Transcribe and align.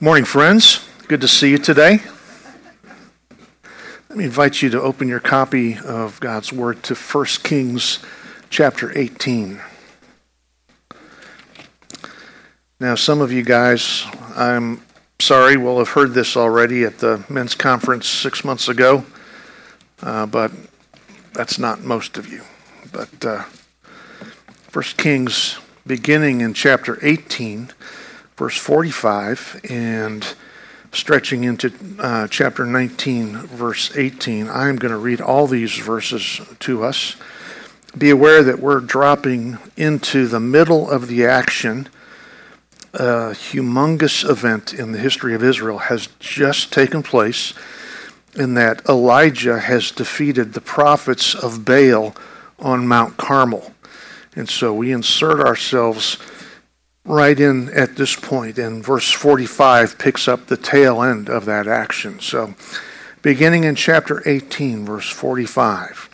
Morning, 0.00 0.24
friends. 0.24 0.86
Good 1.08 1.20
to 1.22 1.28
see 1.28 1.50
you 1.50 1.58
today. 1.58 2.00
Let 4.08 4.18
me 4.18 4.24
invite 4.24 4.62
you 4.62 4.70
to 4.70 4.80
open 4.80 5.08
your 5.08 5.20
copy 5.20 5.78
of 5.78 6.20
God's 6.20 6.52
Word 6.52 6.82
to 6.84 6.94
1 6.94 7.24
Kings 7.42 7.98
chapter 8.50 8.96
18. 8.96 9.60
Now, 12.80 12.94
some 12.94 13.20
of 13.20 13.32
you 13.32 13.42
guys, 13.42 14.04
I'm 14.34 14.82
sorry, 15.18 15.56
will 15.56 15.78
have 15.78 15.88
heard 15.88 16.12
this 16.12 16.36
already 16.36 16.84
at 16.84 16.98
the 16.98 17.24
men's 17.28 17.54
conference 17.54 18.06
six 18.06 18.44
months 18.44 18.68
ago, 18.68 19.04
uh, 20.02 20.26
but 20.26 20.52
that's 21.32 21.58
not 21.58 21.80
most 21.80 22.18
of 22.18 22.28
you. 22.28 22.42
But 22.92 23.24
uh, 23.24 23.44
1 24.72 24.82
Kings, 24.98 25.58
beginning 25.86 26.42
in 26.42 26.52
chapter 26.52 26.98
18, 27.00 27.70
verse 28.36 28.56
45, 28.56 29.60
and 29.70 30.34
stretching 30.92 31.44
into 31.44 31.72
uh, 31.98 32.28
chapter 32.28 32.66
19, 32.66 33.36
verse 33.46 33.96
18, 33.96 34.48
I'm 34.48 34.76
going 34.76 34.92
to 34.92 34.98
read 34.98 35.20
all 35.20 35.46
these 35.46 35.76
verses 35.78 36.40
to 36.60 36.84
us. 36.84 37.16
Be 37.96 38.10
aware 38.10 38.42
that 38.42 38.60
we're 38.60 38.80
dropping 38.80 39.58
into 39.76 40.26
the 40.26 40.40
middle 40.40 40.90
of 40.90 41.08
the 41.08 41.26
action 41.26 41.88
a 42.98 43.34
humongous 43.34 44.28
event 44.28 44.72
in 44.72 44.92
the 44.92 44.98
history 44.98 45.34
of 45.34 45.44
Israel 45.44 45.76
has 45.76 46.08
just 46.18 46.72
taken 46.72 47.02
place 47.02 47.52
in 48.34 48.54
that 48.54 48.86
Elijah 48.88 49.58
has 49.58 49.90
defeated 49.90 50.52
the 50.52 50.62
prophets 50.62 51.34
of 51.34 51.64
Baal 51.64 52.16
on 52.58 52.88
Mount 52.88 53.18
Carmel. 53.18 53.74
And 54.34 54.48
so 54.48 54.72
we 54.72 54.92
insert 54.92 55.40
ourselves 55.40 56.16
right 57.06 57.38
in 57.38 57.70
at 57.70 57.96
this 57.96 58.16
point, 58.16 58.58
and 58.58 58.84
verse 58.84 59.10
45 59.10 59.98
picks 59.98 60.28
up 60.28 60.46
the 60.46 60.56
tail 60.56 61.02
end 61.02 61.30
of 61.30 61.44
that 61.46 61.66
action. 61.66 62.20
So 62.20 62.54
beginning 63.22 63.64
in 63.64 63.74
chapter 63.76 64.22
18, 64.28 64.84
verse 64.84 65.08
45. 65.08 66.10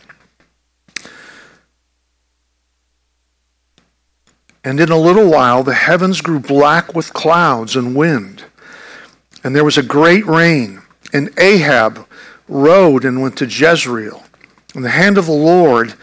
And 4.63 4.79
in 4.79 4.91
a 4.91 4.97
little 4.97 5.29
while 5.29 5.63
the 5.63 5.73
heavens 5.73 6.21
grew 6.21 6.39
black 6.39 6.93
with 6.95 7.13
clouds 7.13 7.75
and 7.75 7.95
wind, 7.95 8.45
and 9.43 9.55
there 9.55 9.65
was 9.65 9.77
a 9.77 9.83
great 9.83 10.25
rain. 10.25 10.81
And 11.11 11.37
Ahab 11.37 12.07
rode 12.47 13.05
and 13.05 13.21
went 13.21 13.37
to 13.37 13.45
Jezreel. 13.45 14.23
And 14.73 14.83
the 14.83 14.89
hand 14.89 15.17
of 15.17 15.25
the 15.25 15.31
Lord 15.31 15.93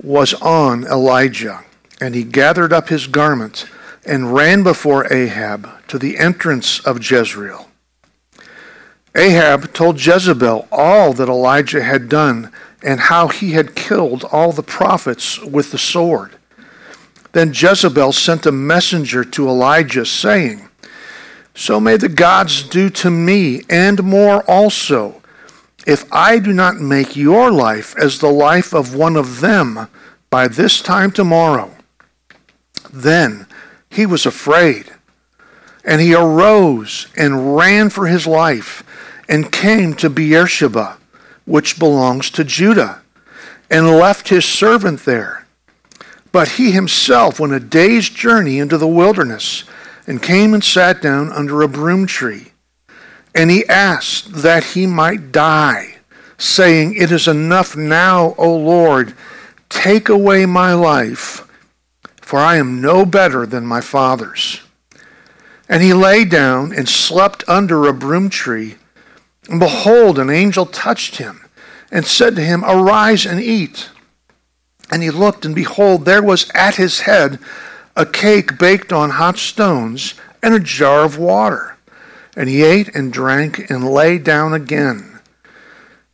was 0.00 0.32
on 0.34 0.84
Elijah. 0.84 1.64
And 2.00 2.14
he 2.14 2.24
gathered 2.24 2.72
up 2.72 2.88
his 2.88 3.06
garment 3.06 3.66
and 4.04 4.34
ran 4.34 4.62
before 4.62 5.12
Ahab 5.12 5.86
to 5.88 5.98
the 5.98 6.18
entrance 6.18 6.80
of 6.80 6.98
Jezreel. 6.98 7.68
Ahab 9.14 9.72
told 9.72 10.04
Jezebel 10.04 10.66
all 10.72 11.12
that 11.12 11.28
Elijah 11.28 11.82
had 11.82 12.08
done 12.08 12.50
and 12.82 12.98
how 12.98 13.28
he 13.28 13.52
had 13.52 13.76
killed 13.76 14.24
all 14.24 14.52
the 14.52 14.62
prophets 14.62 15.38
with 15.40 15.70
the 15.70 15.78
sword. 15.78 16.32
Then 17.32 17.52
Jezebel 17.54 18.12
sent 18.12 18.46
a 18.46 18.52
messenger 18.52 19.24
to 19.24 19.48
Elijah, 19.48 20.04
saying, 20.04 20.68
So 21.54 21.80
may 21.80 21.96
the 21.96 22.08
gods 22.08 22.62
do 22.62 22.90
to 22.90 23.10
me, 23.10 23.62
and 23.70 24.02
more 24.02 24.42
also, 24.50 25.22
if 25.86 26.10
I 26.12 26.38
do 26.38 26.52
not 26.52 26.76
make 26.76 27.16
your 27.16 27.50
life 27.50 27.94
as 27.98 28.18
the 28.18 28.30
life 28.30 28.72
of 28.72 28.94
one 28.94 29.16
of 29.16 29.40
them 29.40 29.88
by 30.30 30.48
this 30.48 30.80
time 30.80 31.10
tomorrow. 31.10 31.70
Then 32.92 33.46
he 33.92 34.06
was 34.06 34.24
afraid, 34.24 34.90
and 35.84 36.00
he 36.00 36.14
arose 36.14 37.08
and 37.14 37.54
ran 37.54 37.90
for 37.90 38.06
his 38.06 38.26
life, 38.26 38.82
and 39.28 39.52
came 39.52 39.92
to 39.94 40.08
Beersheba, 40.08 40.96
which 41.44 41.78
belongs 41.78 42.30
to 42.30 42.42
Judah, 42.42 43.02
and 43.70 43.86
left 43.86 44.30
his 44.30 44.46
servant 44.46 45.04
there. 45.04 45.46
But 46.32 46.52
he 46.52 46.70
himself 46.70 47.38
went 47.38 47.52
a 47.52 47.60
day's 47.60 48.08
journey 48.08 48.58
into 48.58 48.78
the 48.78 48.88
wilderness 48.88 49.64
and 50.06 50.22
came 50.22 50.54
and 50.54 50.64
sat 50.64 51.02
down 51.02 51.30
under 51.30 51.60
a 51.60 51.68
broom 51.68 52.06
tree. 52.06 52.52
And 53.34 53.50
he 53.50 53.66
asked 53.68 54.32
that 54.36 54.64
he 54.64 54.86
might 54.86 55.32
die, 55.32 55.96
saying, 56.38 56.96
It 56.96 57.12
is 57.12 57.28
enough 57.28 57.76
now, 57.76 58.34
O 58.38 58.56
Lord, 58.56 59.14
take 59.68 60.08
away 60.08 60.46
my 60.46 60.72
life, 60.72 61.46
for 62.32 62.38
I 62.38 62.56
am 62.56 62.80
no 62.80 63.04
better 63.04 63.44
than 63.44 63.66
my 63.66 63.82
fathers. 63.82 64.62
And 65.68 65.82
he 65.82 65.92
lay 65.92 66.24
down 66.24 66.72
and 66.72 66.88
slept 66.88 67.44
under 67.46 67.86
a 67.86 67.92
broom 67.92 68.30
tree. 68.30 68.76
And 69.50 69.60
behold, 69.60 70.18
an 70.18 70.30
angel 70.30 70.64
touched 70.64 71.16
him 71.16 71.44
and 71.90 72.06
said 72.06 72.34
to 72.36 72.42
him, 72.42 72.64
Arise 72.64 73.26
and 73.26 73.38
eat. 73.38 73.90
And 74.90 75.02
he 75.02 75.10
looked, 75.10 75.44
and 75.44 75.54
behold, 75.54 76.06
there 76.06 76.22
was 76.22 76.50
at 76.54 76.76
his 76.76 77.00
head 77.00 77.38
a 77.94 78.06
cake 78.06 78.56
baked 78.56 78.94
on 78.94 79.10
hot 79.10 79.36
stones 79.36 80.14
and 80.42 80.54
a 80.54 80.58
jar 80.58 81.04
of 81.04 81.18
water. 81.18 81.76
And 82.34 82.48
he 82.48 82.62
ate 82.62 82.96
and 82.96 83.12
drank 83.12 83.68
and 83.70 83.86
lay 83.86 84.16
down 84.16 84.54
again. 84.54 85.11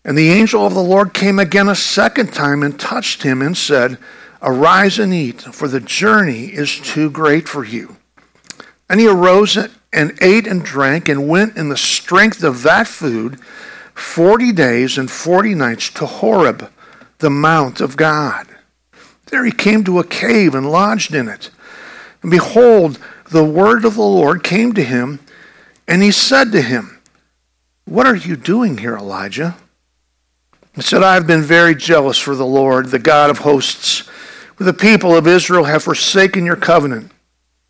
And 0.09 0.17
the 0.17 0.31
angel 0.31 0.65
of 0.65 0.73
the 0.73 0.83
Lord 0.83 1.13
came 1.13 1.39
again 1.39 1.69
a 1.69 1.75
second 1.75 2.33
time 2.33 2.63
and 2.63 2.81
touched 2.81 3.25
him 3.25 3.43
and 3.43 3.55
said, 3.55 3.99
Arise 4.41 4.99
and 4.99 5.13
eat, 5.13 5.43
for 5.43 5.69
the 5.69 5.81
journey 5.81 6.47
is 6.47 6.81
too 6.81 7.11
great 7.11 7.47
for 7.47 7.63
you. 7.63 7.99
And 8.89 9.01
he 9.01 9.07
arose 9.07 9.59
and 9.93 10.19
ate 10.23 10.47
and 10.47 10.65
drank 10.65 11.11
and 11.11 11.29
went 11.29 11.59
in 11.59 11.69
the 11.69 11.77
strength 11.77 12.43
of 12.43 12.63
that 12.63 12.89
food 12.89 13.39
forty 13.93 14.51
days 14.51 14.97
and 14.97 15.11
forty 15.11 15.55
nights 15.55 15.91
to 15.91 16.07
Horeb, 16.07 16.73
the 17.19 17.29
mount 17.29 17.83
of 17.83 17.99
God. 17.99 18.47
There 19.27 19.45
he 19.45 19.53
came 19.53 19.85
to 19.85 19.99
a 19.99 20.05
cave 20.05 20.55
and 20.55 20.73
lodged 20.73 21.15
in 21.15 21.29
it. 21.29 21.51
And 22.23 22.31
behold, 22.31 22.99
the 23.31 23.45
word 23.45 23.85
of 23.85 23.97
the 23.97 24.01
Lord 24.01 24.43
came 24.43 24.73
to 24.73 24.83
him, 24.83 25.21
and 25.87 26.03
he 26.03 26.13
said 26.13 26.51
to 26.53 26.63
him, 26.63 26.99
What 27.85 28.07
are 28.07 28.17
you 28.17 28.37
doing 28.37 28.79
here, 28.79 28.97
Elijah? 28.97 29.59
He 30.79 30.85
said, 30.85 31.03
I 31.03 31.15
have 31.15 31.27
been 31.27 31.43
very 31.43 31.75
jealous 31.75 32.19
for 32.19 32.37
the 32.37 32.47
Lord, 32.47 32.87
the 32.87 33.01
God 33.01 33.31
of 33.31 33.39
hosts. 33.39 34.09
For 34.55 34.63
the 34.63 34.73
people 34.73 35.17
of 35.17 35.27
Israel 35.27 35.65
have 35.65 35.83
forsaken 35.83 36.47
your 36.47 36.55
covenant, 36.55 37.11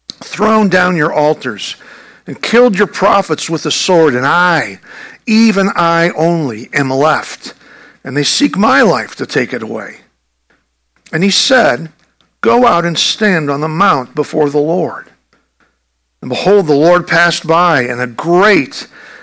thrown 0.08 0.68
down 0.68 0.94
your 0.94 1.10
altars, 1.10 1.76
and 2.26 2.42
killed 2.42 2.76
your 2.76 2.86
prophets 2.86 3.48
with 3.48 3.62
the 3.62 3.70
sword, 3.70 4.14
and 4.14 4.26
I, 4.26 4.80
even 5.26 5.70
I 5.74 6.10
only, 6.10 6.68
am 6.74 6.90
left, 6.90 7.54
and 8.04 8.14
they 8.14 8.24
seek 8.24 8.58
my 8.58 8.82
life 8.82 9.16
to 9.16 9.24
take 9.24 9.54
it 9.54 9.62
away. 9.62 10.00
And 11.10 11.24
he 11.24 11.30
said, 11.30 11.90
Go 12.42 12.66
out 12.66 12.84
and 12.84 12.98
stand 12.98 13.50
on 13.50 13.62
the 13.62 13.68
mount 13.68 14.14
before 14.14 14.50
the 14.50 14.58
Lord. 14.58 15.10
And 16.20 16.28
behold, 16.28 16.66
the 16.66 16.74
Lord 16.74 17.08
passed 17.08 17.46
by, 17.46 17.84
and 17.84 18.02
a 18.02 18.06
great 18.06 18.86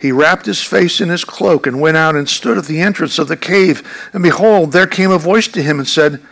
he 0.00 0.12
wrapped 0.12 0.46
his 0.46 0.62
face 0.62 1.02
in 1.02 1.10
his 1.10 1.26
cloak 1.26 1.66
and 1.66 1.78
went 1.78 1.98
out 1.98 2.16
and 2.16 2.26
stood 2.26 2.56
at 2.56 2.64
the 2.64 2.80
entrance 2.80 3.18
of 3.18 3.28
the 3.28 3.36
cave. 3.36 4.08
And 4.14 4.22
behold, 4.22 4.72
there 4.72 4.86
came 4.86 5.10
a 5.10 5.18
voice 5.18 5.46
to 5.48 5.62
him 5.62 5.78
and 5.78 5.86
said, 5.86 6.22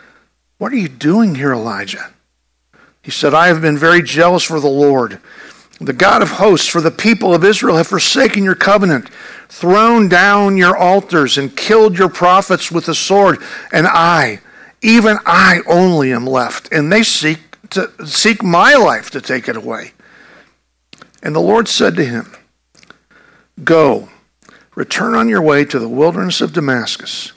What 0.57 0.73
are 0.73 0.77
you 0.77 0.89
doing 0.89 1.35
here, 1.35 1.53
Elijah? 1.53 2.11
He 3.03 3.11
said, 3.11 3.35
I 3.35 3.47
have 3.47 3.61
been 3.61 3.77
very 3.77 4.01
jealous 4.01 4.43
for 4.43 4.59
the 4.59 4.67
Lord, 4.67 5.19
the 5.79 5.93
God 5.93 6.23
of 6.23 6.31
hosts, 6.31 6.67
for 6.67 6.81
the 6.81 6.89
people 6.89 7.33
of 7.33 7.45
Israel 7.45 7.77
have 7.77 7.87
forsaken 7.87 8.43
your 8.43 8.55
covenant, 8.55 9.09
thrown 9.49 10.09
down 10.09 10.57
your 10.57 10.75
altars, 10.75 11.37
and 11.37 11.55
killed 11.55 11.97
your 11.97 12.09
prophets 12.09 12.71
with 12.71 12.87
the 12.87 12.95
sword. 12.95 13.37
And 13.71 13.85
I, 13.87 14.41
even 14.81 15.19
I 15.27 15.61
only 15.67 16.11
am 16.11 16.25
left, 16.25 16.73
and 16.73 16.91
they 16.91 17.03
seek 17.03 17.39
to 17.69 17.91
seek 18.03 18.41
my 18.41 18.73
life 18.73 19.11
to 19.11 19.21
take 19.21 19.47
it 19.47 19.55
away. 19.55 19.93
And 21.21 21.35
the 21.35 21.39
Lord 21.39 21.67
said 21.67 21.95
to 21.97 22.05
him, 22.05 22.33
Go, 23.63 24.09
return 24.75 25.15
on 25.15 25.29
your 25.29 25.41
way 25.41 25.65
to 25.65 25.79
the 25.79 25.89
wilderness 25.89 26.41
of 26.41 26.53
Damascus. 26.53 27.33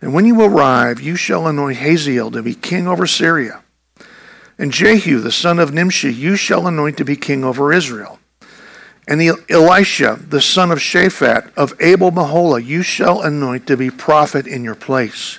And 0.00 0.12
when 0.12 0.26
you 0.26 0.40
arrive, 0.42 1.00
you 1.00 1.14
shall 1.14 1.46
anoint 1.46 1.78
Hazael 1.78 2.30
to 2.32 2.42
be 2.42 2.54
king 2.54 2.88
over 2.88 3.06
Syria. 3.06 3.62
And 4.58 4.72
Jehu, 4.72 5.20
the 5.20 5.32
son 5.32 5.58
of 5.58 5.72
Nimshi, 5.72 6.12
you 6.12 6.36
shall 6.36 6.66
anoint 6.66 6.96
to 6.98 7.04
be 7.04 7.16
king 7.16 7.44
over 7.44 7.72
Israel. 7.72 8.18
And 9.08 9.20
Elisha, 9.50 10.18
the 10.28 10.40
son 10.40 10.70
of 10.70 10.78
Shaphat 10.78 11.52
of 11.56 11.74
Abel 11.80 12.12
Meholah, 12.12 12.64
you 12.64 12.82
shall 12.82 13.22
anoint 13.22 13.66
to 13.66 13.76
be 13.76 13.90
prophet 13.90 14.46
in 14.46 14.62
your 14.62 14.74
place. 14.74 15.38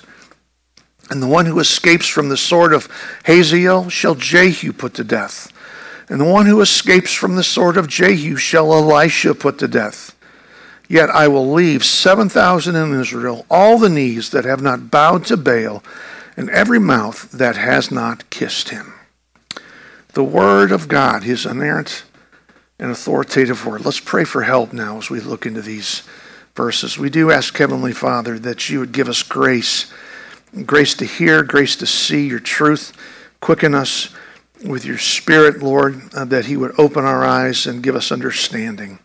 And 1.10 1.22
the 1.22 1.26
one 1.28 1.46
who 1.46 1.58
escapes 1.60 2.08
from 2.08 2.28
the 2.28 2.36
sword 2.36 2.72
of 2.72 2.88
Hazael 3.24 3.88
shall 3.88 4.14
Jehu 4.14 4.72
put 4.72 4.94
to 4.94 5.04
death. 5.04 5.50
And 6.08 6.20
the 6.20 6.24
one 6.24 6.46
who 6.46 6.60
escapes 6.60 7.12
from 7.12 7.36
the 7.36 7.44
sword 7.44 7.76
of 7.76 7.88
Jehu 7.88 8.36
shall 8.36 8.72
Elisha 8.72 9.34
put 9.34 9.58
to 9.58 9.68
death. 9.68 10.13
Yet 10.88 11.10
I 11.10 11.28
will 11.28 11.52
leave 11.52 11.84
7,000 11.84 12.76
in 12.76 13.00
Israel, 13.00 13.46
all 13.50 13.78
the 13.78 13.88
knees 13.88 14.30
that 14.30 14.44
have 14.44 14.62
not 14.62 14.90
bowed 14.90 15.24
to 15.26 15.36
Baal, 15.36 15.82
and 16.36 16.50
every 16.50 16.78
mouth 16.78 17.30
that 17.32 17.56
has 17.56 17.90
not 17.90 18.28
kissed 18.30 18.68
him. 18.68 18.94
The 20.12 20.24
word 20.24 20.72
of 20.72 20.88
God, 20.88 21.22
his 21.22 21.46
inerrant 21.46 22.04
and 22.78 22.90
authoritative 22.90 23.64
word. 23.64 23.84
Let's 23.84 24.00
pray 24.00 24.24
for 24.24 24.42
help 24.42 24.72
now 24.72 24.98
as 24.98 25.10
we 25.10 25.20
look 25.20 25.46
into 25.46 25.62
these 25.62 26.02
verses. 26.54 26.98
We 26.98 27.10
do 27.10 27.30
ask, 27.30 27.56
Heavenly 27.56 27.92
Father, 27.92 28.38
that 28.40 28.68
you 28.68 28.80
would 28.80 28.92
give 28.92 29.08
us 29.08 29.22
grace 29.22 29.92
grace 30.62 30.94
to 30.94 31.04
hear, 31.04 31.42
grace 31.42 31.76
to 31.76 31.86
see 31.86 32.28
your 32.28 32.38
truth. 32.38 32.92
Quicken 33.40 33.74
us 33.74 34.10
with 34.64 34.84
your 34.84 34.98
Spirit, 34.98 35.62
Lord, 35.62 36.14
uh, 36.14 36.24
that 36.26 36.46
He 36.46 36.56
would 36.56 36.78
open 36.78 37.04
our 37.04 37.24
eyes 37.24 37.66
and 37.66 37.82
give 37.82 37.96
us 37.96 38.12
understanding. 38.12 38.98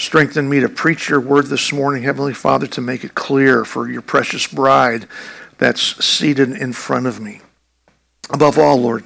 Strengthen 0.00 0.48
me 0.48 0.60
to 0.60 0.68
preach 0.70 1.10
your 1.10 1.20
word 1.20 1.48
this 1.48 1.74
morning, 1.74 2.04
Heavenly 2.04 2.32
Father, 2.32 2.66
to 2.68 2.80
make 2.80 3.04
it 3.04 3.14
clear 3.14 3.66
for 3.66 3.86
your 3.86 4.00
precious 4.00 4.46
bride 4.46 5.06
that's 5.58 6.02
seated 6.02 6.52
in 6.52 6.72
front 6.72 7.06
of 7.06 7.20
me. 7.20 7.42
Above 8.30 8.58
all, 8.58 8.78
Lord, 8.78 9.04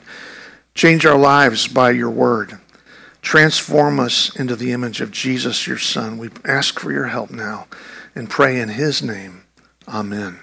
change 0.72 1.04
our 1.04 1.18
lives 1.18 1.66
by 1.66 1.90
your 1.90 2.10
word. 2.10 2.60
Transform 3.22 3.98
us 3.98 4.36
into 4.36 4.54
the 4.54 4.70
image 4.70 5.00
of 5.00 5.10
Jesus, 5.10 5.66
your 5.66 5.78
Son. 5.78 6.16
We 6.16 6.30
ask 6.44 6.78
for 6.78 6.92
your 6.92 7.08
help 7.08 7.32
now 7.32 7.66
and 8.14 8.30
pray 8.30 8.60
in 8.60 8.68
his 8.68 9.02
name. 9.02 9.42
Amen. 9.88 10.38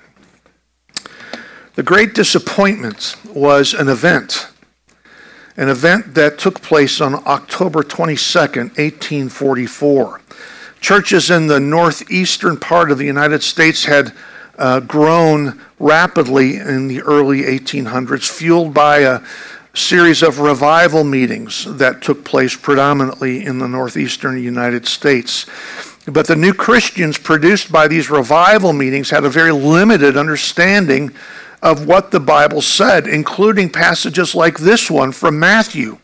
The 1.76 1.84
Great 1.84 2.14
Disappointment 2.14 3.16
was 3.34 3.74
an 3.74 3.88
event, 3.88 4.50
an 5.56 5.70
event 5.70 6.14
that 6.16 6.38
took 6.38 6.62
place 6.62 7.00
on 7.00 7.26
October 7.26 7.84
22nd, 7.84 8.78
1844. 8.78 10.21
Churches 10.82 11.30
in 11.30 11.48
the 11.48 11.60
northeastern 11.60 12.58
part 12.58 12.92
of 12.92 12.98
the 12.98 13.06
United 13.06 13.44
States 13.44 13.86
had 13.86 14.14
uh, 14.58 14.80
grown 14.82 15.62
rapidly 15.80 16.58
in 16.58 16.88
the 16.88 17.02
early 17.02 17.44
1800s, 17.44 18.30
fueled 18.30 18.74
by 18.74 19.00
a 19.00 19.22
series 19.74 20.22
of 20.22 20.40
revival 20.40 21.04
meetings 21.04 21.66
that 21.78 22.02
took 22.02 22.26
place 22.26 22.56
predominantly 22.56 23.46
in 23.46 23.60
the 23.60 23.68
northeastern 23.68 24.42
United 24.42 24.86
States. 24.86 25.46
But 26.08 26.28
the 26.28 26.36
new 26.36 26.54
Christians 26.54 27.18
produced 27.18 27.72
by 27.72 27.88
these 27.88 28.10
revival 28.10 28.74
meetings 28.74 29.10
had 29.10 29.24
a 29.24 29.30
very 29.30 29.52
limited 29.52 30.18
understanding 30.18 31.12
of 31.62 31.86
what 31.88 32.12
the 32.12 32.20
Bible 32.20 32.62
said, 32.62 33.08
including 33.08 33.70
passages 33.70 34.34
like 34.34 34.58
this 34.58 34.90
one 34.90 35.12
from 35.12 35.40
Matthew. 35.40 36.00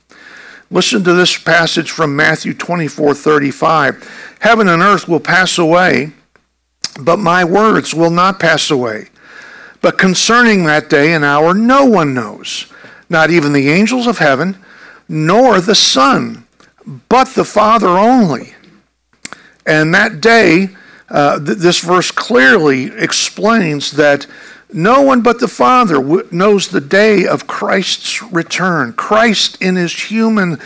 Listen 0.69 1.03
to 1.03 1.13
this 1.13 1.37
passage 1.37 1.91
from 1.91 2.15
Matthew 2.15 2.53
24 2.53 3.13
35. 3.13 4.35
Heaven 4.41 4.67
and 4.67 4.81
earth 4.81 5.07
will 5.07 5.19
pass 5.19 5.57
away, 5.57 6.11
but 6.99 7.17
my 7.17 7.45
words 7.45 7.93
will 7.93 8.11
not 8.11 8.39
pass 8.39 8.69
away. 8.69 9.07
But 9.81 9.97
concerning 9.97 10.65
that 10.65 10.89
day 10.89 11.13
and 11.13 11.23
hour, 11.23 11.53
no 11.53 11.85
one 11.85 12.13
knows, 12.13 12.65
not 13.09 13.29
even 13.31 13.53
the 13.53 13.69
angels 13.69 14.07
of 14.07 14.17
heaven, 14.17 14.57
nor 15.07 15.61
the 15.61 15.75
Son, 15.75 16.45
but 17.07 17.29
the 17.29 17.45
Father 17.45 17.87
only. 17.87 18.53
And 19.65 19.93
that 19.93 20.19
day, 20.19 20.69
uh, 21.09 21.39
th- 21.39 21.59
this 21.59 21.79
verse 21.79 22.11
clearly 22.11 22.85
explains 22.85 23.91
that 23.91 24.27
no 24.73 25.01
one 25.01 25.21
but 25.21 25.39
the 25.39 25.47
Father 25.47 26.01
knows 26.31 26.67
the 26.67 26.81
day 26.81 27.25
of 27.25 27.47
Christ's 27.47 28.21
return. 28.23 28.93
Christ, 28.93 29.61
in 29.61 29.75
his 29.75 29.93
human 29.93 30.59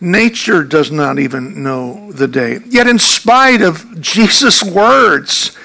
nature, 0.00 0.62
does 0.62 0.92
not 0.92 1.18
even 1.18 1.62
know 1.62 2.12
the 2.12 2.28
day. 2.28 2.60
Yet, 2.66 2.86
in 2.86 2.98
spite 2.98 3.62
of 3.62 4.00
Jesus' 4.00 4.62
words 4.62 5.56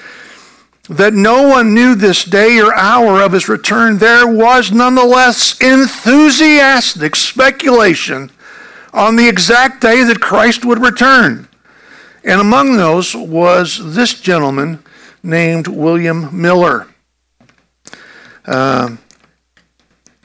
that 0.88 1.14
no 1.14 1.48
one 1.48 1.72
knew 1.72 1.94
this 1.94 2.24
day 2.24 2.60
or 2.60 2.74
hour 2.74 3.22
of 3.22 3.32
his 3.32 3.48
return, 3.48 3.98
there 3.98 4.26
was 4.26 4.72
nonetheless 4.72 5.58
enthusiastic 5.60 7.16
speculation 7.16 8.30
on 8.92 9.16
the 9.16 9.28
exact 9.28 9.80
day 9.80 10.02
that 10.04 10.20
Christ 10.20 10.64
would 10.64 10.82
return. 10.82 11.48
And 12.24 12.40
among 12.40 12.76
those 12.76 13.14
was 13.14 13.94
this 13.94 14.20
gentleman 14.20 14.82
named 15.22 15.68
William 15.68 16.28
Miller. 16.38 16.88
Uh, 18.44 18.96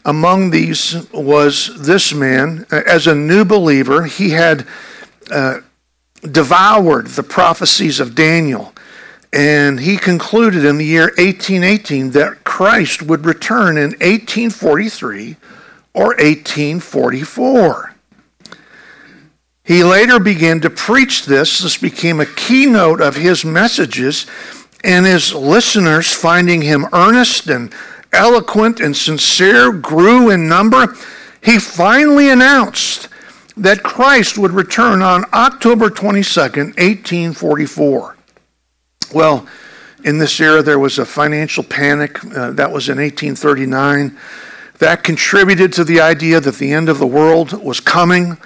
among 0.06 0.50
these 0.50 0.96
was 1.12 1.86
this 1.86 2.14
man. 2.14 2.66
As 2.72 3.08
a 3.08 3.16
new 3.16 3.46
believer, 3.46 4.06
he 4.06 4.32
had 4.32 4.66
uh, 5.32 5.60
devoured 6.22 7.08
the 7.08 7.24
prophecies 7.24 8.00
of 8.00 8.16
Daniel. 8.16 8.74
And 9.32 9.80
he 9.80 9.98
concluded 9.98 10.66
in 10.66 10.78
the 10.78 10.86
year 10.86 11.14
1818 11.18 12.12
that 12.12 12.44
Christ 12.44 13.04
would 13.04 13.26
return 13.26 13.78
in 13.78 13.92
1843 13.92 15.36
or 15.94 16.08
1844. 16.08 17.96
He 19.64 19.84
later 19.84 20.20
began 20.20 20.62
to 20.62 20.70
preach 20.72 21.26
this. 21.26 21.60
This 21.60 21.78
became 21.78 22.20
a 22.20 22.26
keynote 22.26 23.02
of 23.02 23.16
his 23.16 23.46
messages, 23.46 24.26
and 24.84 25.06
his 25.06 25.32
listeners, 25.32 26.12
finding 26.12 26.64
him 26.64 26.88
earnest 26.92 27.48
and 27.48 27.72
eloquent 28.14 28.80
and 28.80 28.96
sincere, 28.96 29.72
grew 29.72 30.30
in 30.30 30.48
number, 30.48 30.96
he 31.44 31.60
finally 31.60 32.30
announced 32.30 33.08
that 33.56 33.84
Christ 33.84 34.38
would 34.38 34.52
return 34.52 35.02
on 35.02 35.26
October 35.34 35.90
22nd, 35.90 36.78
1844. 36.78 38.16
Well, 39.14 39.48
in 40.06 40.18
this 40.18 40.40
era, 40.40 40.62
there 40.62 40.80
was 40.80 40.98
a 40.98 41.06
financial 41.06 41.64
panic. 41.64 42.24
Uh, 42.24 42.52
that 42.52 42.72
was 42.72 42.88
in 42.88 42.98
1839. 42.98 44.18
That 44.78 45.04
contributed 45.04 45.74
to 45.74 45.84
the 45.84 46.00
idea 46.00 46.40
that 46.40 46.56
the 46.56 46.72
end 46.72 46.88
of 46.88 47.00
the 47.00 47.08
world 47.08 47.52
was 47.52 47.82
coming. 47.82 48.38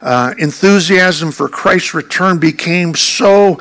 Uh, 0.00 0.34
enthusiasm 0.38 1.32
for 1.32 1.48
Christ's 1.48 1.94
return 1.94 2.38
became 2.38 2.94
so 2.94 3.60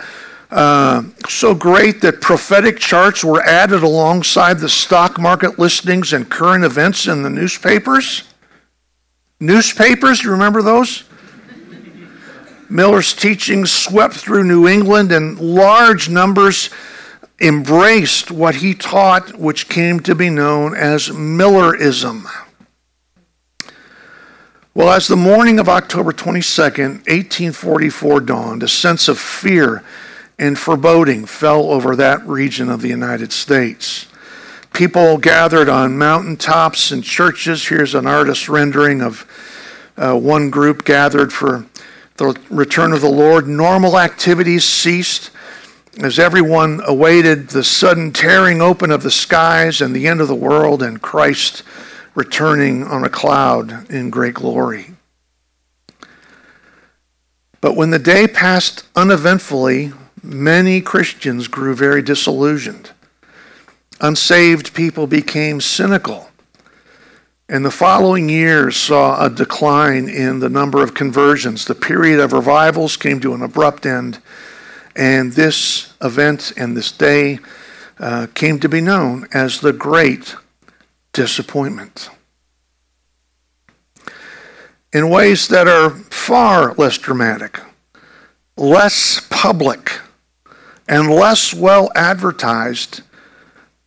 uh, 0.53 1.01
so 1.27 1.55
great 1.55 1.99
that 2.01 2.21
prophetic 2.21 2.77
charts 2.77 3.23
were 3.23 3.41
added 3.41 3.81
alongside 3.81 4.59
the 4.59 4.69
stock 4.69 5.19
market 5.19 5.57
listings 5.57 6.13
and 6.13 6.29
current 6.29 6.63
events 6.63 7.07
in 7.07 7.23
the 7.23 7.29
newspapers. 7.29 8.21
Newspapers, 9.39 10.23
you 10.23 10.29
remember 10.29 10.61
those? 10.61 11.05
Miller's 12.69 13.15
teachings 13.15 13.71
swept 13.71 14.13
through 14.13 14.43
New 14.43 14.67
England, 14.67 15.11
and 15.11 15.39
large 15.39 16.07
numbers 16.07 16.69
embraced 17.41 18.29
what 18.29 18.53
he 18.53 18.75
taught, 18.75 19.35
which 19.39 19.67
came 19.67 19.99
to 20.01 20.13
be 20.13 20.29
known 20.29 20.75
as 20.75 21.09
Millerism. 21.09 22.27
Well, 24.75 24.91
as 24.91 25.07
the 25.07 25.15
morning 25.15 25.59
of 25.59 25.67
October 25.67 26.11
22nd, 26.11 27.07
1844 27.07 28.19
dawned, 28.21 28.61
a 28.61 28.67
sense 28.67 29.07
of 29.07 29.17
fear 29.17 29.83
and 30.39 30.57
foreboding 30.57 31.25
fell 31.25 31.71
over 31.71 31.95
that 31.95 32.25
region 32.25 32.69
of 32.69 32.81
the 32.81 32.89
United 32.89 33.31
States. 33.31 34.07
People 34.73 35.17
gathered 35.17 35.69
on 35.69 35.97
mountaintops 35.97 36.91
and 36.91 37.03
churches. 37.03 37.67
Here's 37.67 37.93
an 37.93 38.07
artist's 38.07 38.49
rendering 38.49 39.01
of 39.01 39.25
uh, 39.97 40.15
one 40.17 40.49
group 40.49 40.83
gathered 40.83 41.31
for 41.31 41.65
the 42.17 42.39
return 42.49 42.93
of 42.93 43.01
the 43.01 43.09
Lord. 43.09 43.47
Normal 43.47 43.99
activities 43.99 44.63
ceased 44.63 45.29
as 45.99 46.17
everyone 46.17 46.81
awaited 46.87 47.49
the 47.49 47.63
sudden 47.63 48.11
tearing 48.11 48.61
open 48.61 48.89
of 48.89 49.03
the 49.03 49.11
skies 49.11 49.79
and 49.79 49.95
the 49.95 50.07
end 50.07 50.21
of 50.21 50.27
the 50.27 50.35
world 50.35 50.81
and 50.81 51.01
Christ 51.01 51.61
returning 52.15 52.83
on 52.83 53.03
a 53.03 53.09
cloud 53.09 53.91
in 53.91 54.09
great 54.09 54.33
glory. 54.33 54.93
But 57.61 57.75
when 57.75 57.91
the 57.91 57.99
day 57.99 58.27
passed 58.27 58.87
uneventfully, 58.95 59.93
many 60.23 60.81
Christians 60.81 61.47
grew 61.47 61.75
very 61.75 62.01
disillusioned. 62.01 62.91
Unsaved 63.99 64.73
people 64.73 65.05
became 65.05 65.61
cynical. 65.61 66.29
And 67.49 67.65
the 67.65 67.71
following 67.71 68.29
years 68.29 68.77
saw 68.77 69.23
a 69.23 69.29
decline 69.29 70.07
in 70.07 70.39
the 70.39 70.49
number 70.49 70.81
of 70.81 70.93
conversions. 70.93 71.65
The 71.65 71.75
period 71.75 72.19
of 72.19 72.33
revivals 72.33 72.97
came 72.97 73.19
to 73.19 73.33
an 73.33 73.43
abrupt 73.43 73.85
end, 73.85 74.19
and 74.95 75.33
this 75.33 75.93
event 76.01 76.53
and 76.55 76.75
this 76.75 76.91
day 76.91 77.39
uh, 77.99 78.27
came 78.33 78.59
to 78.61 78.69
be 78.69 78.81
known 78.81 79.27
as 79.33 79.59
the 79.59 79.73
Great 79.73 80.35
Disappointment. 81.11 82.09
In 84.93 85.09
ways 85.09 85.47
that 85.49 85.67
are 85.67 85.89
far 85.89 86.73
less 86.75 86.97
dramatic, 86.97 87.59
less 88.57 89.19
public, 89.29 89.91
and 90.93 91.09
less 91.09 91.55
well 91.55 91.91
advertised, 91.95 93.01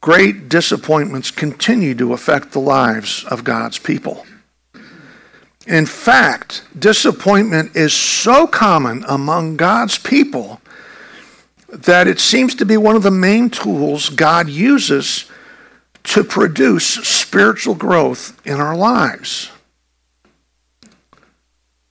great 0.00 0.48
disappointments 0.48 1.30
continue 1.30 1.94
to 1.94 2.12
affect 2.12 2.50
the 2.50 2.58
lives 2.58 3.25
of 3.26 3.44
God's 3.44 3.78
people. 3.78 4.26
In 5.68 5.86
fact, 5.86 6.64
disappointment 6.76 7.76
is 7.76 7.92
so 7.92 8.48
common 8.48 9.04
among 9.06 9.56
God's 9.56 9.98
people 9.98 10.60
that 11.68 12.08
it 12.08 12.18
seems 12.18 12.56
to 12.56 12.66
be 12.66 12.76
one 12.76 12.96
of 12.96 13.04
the 13.04 13.10
main 13.12 13.50
tools 13.50 14.08
God 14.08 14.48
uses 14.48 15.30
to 16.02 16.25
produce 16.25 16.86
spiritual 16.86 17.76
growth 17.76 18.44
in 18.44 18.60
our 18.60 18.76
lives. 18.76 19.52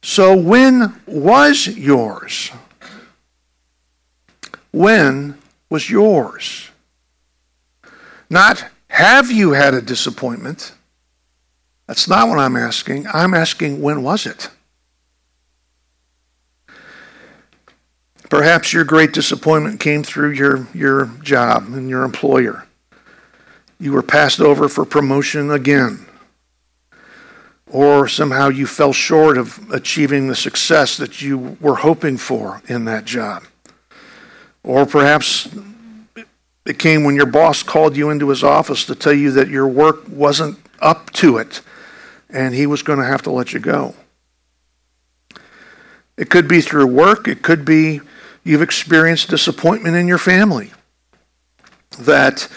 So, 0.01 0.35
when 0.35 1.01
was 1.05 1.69
yours? 1.69 2.51
When 4.75 5.37
was 5.69 5.89
yours? 5.89 6.69
Not 8.29 8.65
have 8.89 9.31
you 9.31 9.53
had 9.53 9.73
a 9.73 9.81
disappointment? 9.81 10.73
That's 11.87 12.09
not 12.09 12.27
what 12.27 12.39
I'm 12.39 12.57
asking. 12.57 13.07
I'm 13.07 13.33
asking 13.33 13.81
when 13.81 14.03
was 14.03 14.25
it? 14.25 14.49
Perhaps 18.29 18.73
your 18.73 18.83
great 18.83 19.13
disappointment 19.13 19.79
came 19.79 20.03
through 20.03 20.31
your, 20.31 20.67
your 20.73 21.05
job 21.23 21.67
and 21.67 21.89
your 21.89 22.03
employer. 22.03 22.67
You 23.79 23.93
were 23.93 24.03
passed 24.03 24.41
over 24.41 24.67
for 24.67 24.83
promotion 24.83 25.51
again. 25.51 26.05
Or 27.71 28.09
somehow 28.09 28.49
you 28.49 28.67
fell 28.67 28.91
short 28.91 29.37
of 29.37 29.71
achieving 29.71 30.27
the 30.27 30.35
success 30.35 30.97
that 30.97 31.21
you 31.21 31.55
were 31.61 31.75
hoping 31.75 32.17
for 32.17 32.61
in 32.67 32.83
that 32.85 33.05
job. 33.05 33.45
Or 34.65 34.87
perhaps 34.87 35.47
it 36.65 36.79
came 36.79 37.03
when 37.03 37.15
your 37.15 37.27
boss 37.27 37.61
called 37.61 37.95
you 37.95 38.09
into 38.09 38.29
his 38.29 38.43
office 38.43 38.85
to 38.85 38.95
tell 38.95 39.13
you 39.13 39.31
that 39.31 39.47
your 39.47 39.67
work 39.67 40.03
wasn't 40.09 40.57
up 40.79 41.11
to 41.13 41.37
it 41.37 41.61
and 42.31 42.53
he 42.55 42.65
was 42.65 42.81
going 42.81 42.97
to 42.97 43.05
have 43.05 43.21
to 43.21 43.31
let 43.31 43.53
you 43.53 43.59
go. 43.59 43.93
It 46.17 46.31
could 46.31 46.47
be 46.47 46.61
through 46.61 46.87
work, 46.87 47.27
it 47.27 47.43
could 47.43 47.63
be 47.63 48.01
you've 48.43 48.63
experienced 48.63 49.29
disappointment 49.29 49.95
in 49.95 50.07
your 50.07 50.17
family. 50.17 50.71
That 51.99 52.47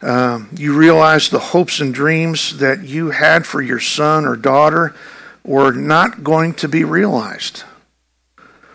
um, 0.00 0.48
you 0.56 0.74
realize 0.74 1.28
the 1.28 1.38
hopes 1.38 1.80
and 1.80 1.92
dreams 1.92 2.58
that 2.58 2.82
you 2.82 3.10
had 3.10 3.44
for 3.46 3.60
your 3.60 3.78
son 3.78 4.24
or 4.24 4.36
daughter 4.36 4.94
were 5.44 5.72
not 5.72 6.24
going 6.24 6.54
to 6.54 6.68
be 6.68 6.84
realized. 6.84 7.64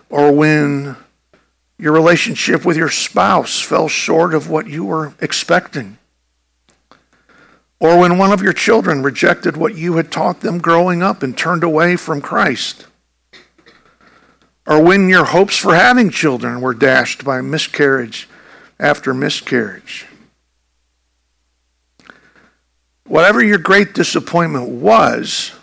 Or 0.10 0.32
when 0.32 0.96
your 1.80 1.94
relationship 1.94 2.66
with 2.66 2.78
your 2.78 2.90
spouse 2.90 3.62
fell 3.62 3.88
short 3.88 4.34
of 4.34 4.50
what 4.50 4.68
you 4.68 4.86
were 4.86 5.14
expecting. 5.20 5.98
Or 7.80 8.00
when 8.00 8.18
one 8.18 8.32
of 8.32 8.42
your 8.42 8.54
children 8.54 9.04
rejected 9.04 9.56
what 9.56 9.76
you 9.76 9.98
had 9.98 10.12
taught 10.12 10.40
them 10.40 10.58
growing 10.58 11.04
up 11.04 11.22
and 11.22 11.38
turned 11.38 11.64
away 11.64 11.96
from 11.96 12.22
Christ. 12.22 12.88
Or 14.66 14.84
when 14.84 15.08
your 15.08 15.26
hopes 15.26 15.56
for 15.58 15.76
having 15.76 16.10
children 16.10 16.60
were 16.60 16.74
dashed 16.74 17.24
by 17.24 17.42
miscarriage 17.42 18.28
after 18.80 19.14
miscarriage. 19.14 20.08
Whatever 23.06 23.42
your 23.42 23.60
great 23.60 23.94
disappointment 23.94 24.68
was, 24.68 25.54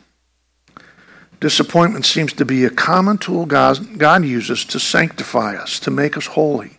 Disappointment 1.41 2.05
seems 2.05 2.33
to 2.35 2.45
be 2.45 2.64
a 2.64 2.71
common 2.71 3.19
tool 3.19 3.47
God, 3.47 3.99
God 3.99 4.25
uses 4.25 4.64
to 4.67 4.81
sanctify 4.81 5.57
us, 5.57 5.79
to 5.81 5.91
make 5.91 6.17
us 6.17 6.26
holy, 6.26 6.79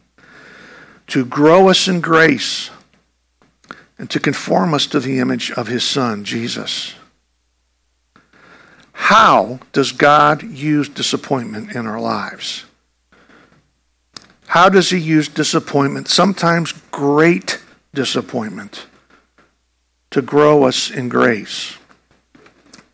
to 1.08 1.26
grow 1.26 1.70
us 1.70 1.88
in 1.88 2.02
grace, 2.02 2.70
and 3.98 4.10
to 4.10 4.20
conform 4.20 4.74
us 4.74 4.88
to 4.88 5.00
the 5.00 5.20
image 5.20 5.52
of 5.52 5.68
His 5.68 5.84
Son, 5.84 6.24
Jesus. 6.24 6.96
How 8.92 9.60
does 9.72 9.92
God 9.92 10.42
use 10.44 10.90
disappointment 10.90 11.76
in 11.76 11.86
our 11.86 12.00
lives? 12.00 12.66
How 14.48 14.70
does 14.70 14.90
He 14.90 14.98
use 14.98 15.28
disappointment, 15.28 16.08
sometimes 16.08 16.72
great 16.92 17.62
disappointment, 17.94 18.88
to 20.12 20.22
grow 20.22 20.64
us 20.64 20.90
in 20.90 21.10
grace? 21.10 21.78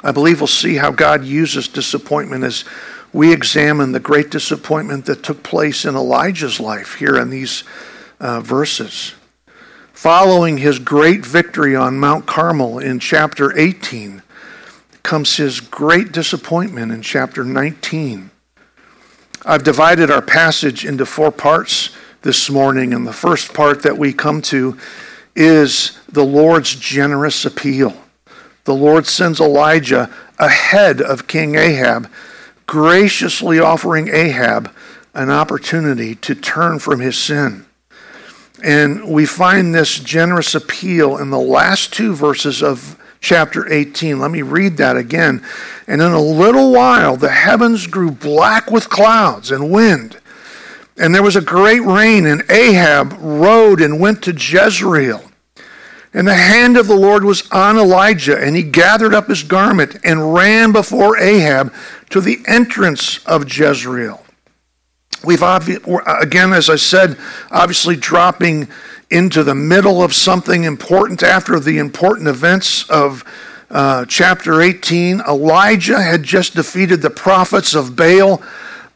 I 0.03 0.11
believe 0.11 0.41
we'll 0.41 0.47
see 0.47 0.75
how 0.75 0.91
God 0.91 1.23
uses 1.23 1.67
disappointment 1.67 2.43
as 2.43 2.65
we 3.13 3.31
examine 3.31 3.91
the 3.91 3.99
great 3.99 4.29
disappointment 4.29 5.05
that 5.05 5.23
took 5.23 5.43
place 5.43 5.85
in 5.85 5.95
Elijah's 5.95 6.59
life 6.59 6.95
here 6.95 7.17
in 7.17 7.29
these 7.29 7.63
uh, 8.19 8.41
verses. 8.41 9.13
Following 9.93 10.57
his 10.57 10.79
great 10.79 11.25
victory 11.25 11.75
on 11.75 11.99
Mount 11.99 12.25
Carmel 12.25 12.79
in 12.79 12.99
chapter 12.99 13.57
18 13.57 14.23
comes 15.03 15.37
his 15.37 15.59
great 15.59 16.11
disappointment 16.11 16.91
in 16.91 17.01
chapter 17.01 17.43
19. 17.43 18.31
I've 19.45 19.63
divided 19.63 20.09
our 20.09 20.21
passage 20.21 20.85
into 20.85 21.05
four 21.05 21.31
parts 21.31 21.89
this 22.21 22.49
morning, 22.49 22.93
and 22.93 23.05
the 23.05 23.13
first 23.13 23.53
part 23.53 23.83
that 23.83 23.97
we 23.97 24.13
come 24.13 24.41
to 24.43 24.77
is 25.35 25.99
the 26.07 26.25
Lord's 26.25 26.75
generous 26.75 27.45
appeal 27.45 27.95
the 28.65 28.75
Lord 28.75 29.07
sends 29.07 29.39
Elijah 29.39 30.09
ahead 30.37 31.01
of 31.01 31.27
King 31.27 31.55
Ahab, 31.55 32.09
graciously 32.65 33.59
offering 33.59 34.07
Ahab 34.09 34.71
an 35.13 35.29
opportunity 35.29 36.15
to 36.15 36.35
turn 36.35 36.79
from 36.79 36.99
his 36.99 37.17
sin. 37.17 37.65
And 38.63 39.05
we 39.05 39.25
find 39.25 39.73
this 39.73 39.99
generous 39.99 40.53
appeal 40.53 41.17
in 41.17 41.31
the 41.31 41.39
last 41.39 41.93
two 41.93 42.13
verses 42.13 42.61
of 42.61 42.97
chapter 43.19 43.71
18. 43.71 44.19
Let 44.19 44.31
me 44.31 44.41
read 44.41 44.77
that 44.77 44.97
again. 44.97 45.43
And 45.87 46.01
in 46.01 46.11
a 46.11 46.21
little 46.21 46.71
while, 46.71 47.17
the 47.17 47.29
heavens 47.29 47.87
grew 47.87 48.11
black 48.11 48.69
with 48.69 48.89
clouds 48.89 49.51
and 49.51 49.71
wind. 49.71 50.17
And 50.97 51.15
there 51.15 51.23
was 51.23 51.35
a 51.35 51.41
great 51.41 51.81
rain, 51.81 52.25
and 52.25 52.43
Ahab 52.51 53.15
rode 53.19 53.81
and 53.81 53.99
went 53.99 54.21
to 54.23 54.33
Jezreel. 54.33 55.30
And 56.13 56.27
the 56.27 56.35
hand 56.35 56.75
of 56.75 56.87
the 56.87 56.95
Lord 56.95 57.23
was 57.23 57.49
on 57.51 57.77
Elijah, 57.77 58.37
and 58.37 58.55
he 58.55 58.63
gathered 58.63 59.13
up 59.13 59.29
his 59.29 59.43
garment 59.43 59.97
and 60.03 60.33
ran 60.33 60.73
before 60.73 61.17
Ahab 61.17 61.73
to 62.09 62.19
the 62.19 62.39
entrance 62.47 63.25
of 63.25 63.45
Jezreel. 63.45 64.21
We've, 65.23 65.39
obvi- 65.39 66.21
again, 66.21 66.51
as 66.51 66.69
I 66.69 66.75
said, 66.75 67.17
obviously 67.49 67.95
dropping 67.95 68.67
into 69.09 69.43
the 69.43 69.55
middle 69.55 70.03
of 70.03 70.13
something 70.13 70.63
important 70.63 71.23
after 71.23 71.59
the 71.59 71.77
important 71.77 72.27
events 72.27 72.89
of 72.89 73.23
uh, 73.69 74.05
chapter 74.05 74.61
18. 74.61 75.21
Elijah 75.21 76.01
had 76.01 76.23
just 76.23 76.55
defeated 76.55 77.01
the 77.01 77.09
prophets 77.09 77.73
of 77.73 77.95
Baal 77.95 78.41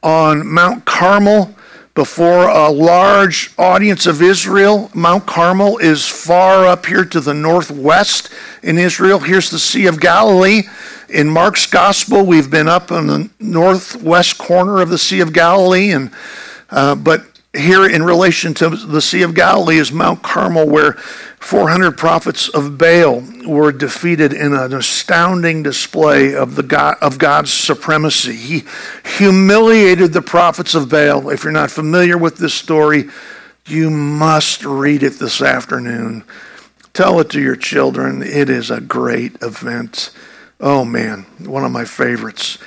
on 0.04 0.46
Mount 0.46 0.84
Carmel 0.84 1.55
before 1.96 2.50
a 2.50 2.70
large 2.70 3.52
audience 3.58 4.06
of 4.06 4.22
Israel. 4.22 4.92
Mount 4.94 5.26
Carmel 5.26 5.78
is 5.78 6.06
far 6.06 6.68
up 6.68 6.86
here 6.86 7.06
to 7.06 7.22
the 7.22 7.34
northwest 7.34 8.30
in 8.62 8.78
Israel. 8.78 9.20
Here's 9.20 9.50
the 9.50 9.58
Sea 9.58 9.88
of 9.88 10.02
Galilee. 10.02 10.64
In 11.08 11.30
Mark's 11.30 11.66
gospel, 11.66 12.26
we've 12.26 12.52
been 12.52 12.68
up 12.68 12.92
in 12.92 13.08
the 13.08 13.30
northwest 13.40 14.38
corner 14.38 14.82
of 14.82 14.90
the 14.90 14.98
Sea 14.98 15.22
of 15.22 15.32
Galilee, 15.32 15.92
and 15.92 16.12
uh, 16.70 16.96
but 16.96 17.26
here 17.56 17.86
in 17.86 18.04
relation 18.04 18.54
to 18.56 18.70
the 18.70 19.02
Sea 19.02 19.22
of 19.22 19.34
Galilee 19.34 19.78
is 19.78 19.92
Mount 19.92 20.22
Carmel, 20.22 20.68
where 20.68 20.94
400 21.40 21.92
prophets 21.98 22.50
of 22.50 22.78
Baal 22.78 23.24
were 23.46 23.72
defeated 23.72 24.34
in 24.34 24.54
an 24.54 24.74
astounding 24.74 25.64
display 25.64 26.34
of, 26.36 26.56
the 26.56 26.64
God, 26.64 26.98
of 27.02 27.18
God's 27.18 27.54
supremacy. 27.54 28.36
He 28.36 28.64
humiliated 29.18 30.14
the 30.14 30.22
prophets 30.22 30.76
of 30.76 30.90
Baal. 30.90 31.30
If 31.30 31.44
you're 31.44 31.54
not 31.54 31.72
familiar 31.72 32.18
with 32.18 32.38
this 32.38 32.54
story, 32.54 33.10
you 33.68 33.90
must 33.90 34.64
read 34.64 35.04
it 35.04 35.14
this 35.20 35.42
afternoon. 35.42 36.24
Tell 36.94 37.20
it 37.20 37.30
to 37.32 37.42
your 37.42 37.56
children. 37.56 38.24
It 38.24 38.50
is 38.50 38.72
a 38.72 38.82
great 38.82 39.36
event. 39.42 40.12
Oh 40.60 40.86
man, 40.86 41.24
one 41.40 41.66
of 41.66 41.72
my 41.72 41.86
favorites. 41.86 42.58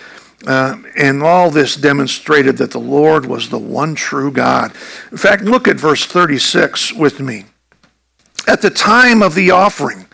Uh, 0.46 0.80
and 0.96 1.22
all 1.22 1.50
this 1.50 1.74
demonstrated 1.74 2.56
that 2.58 2.70
the 2.70 2.78
Lord 2.78 3.26
was 3.26 3.48
the 3.48 3.58
one 3.58 3.94
true 3.94 4.30
God. 4.30 4.72
In 5.10 5.18
fact, 5.18 5.42
look 5.42 5.66
at 5.66 5.76
verse 5.76 6.06
36 6.06 6.92
with 6.92 7.20
me. 7.20 7.46
At 8.46 8.62
the 8.62 8.70
time 8.70 9.22
of 9.22 9.34
the 9.34 9.50
offering 9.50 10.06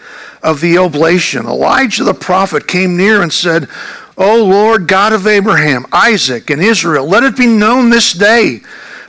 of 0.43 0.61
the 0.61 0.79
oblation, 0.79 1.47
Elijah 1.47 2.05
the 2.05 2.15
prophet 2.15 2.67
came 2.67 2.97
near 2.97 3.23
and 3.23 3.33
said, 3.33 3.69
O 4.17 4.45
Lord 4.45 4.89
God 4.89 5.13
of 5.13 5.27
Abraham, 5.27 5.87
Isaac, 5.93 6.51
and 6.51 6.63
Israel, 6.63 7.07
let 7.07 7.23
it 7.23 7.37
be 7.37 7.47
known 7.47 7.91
this 7.91 8.13
day 8.13 8.61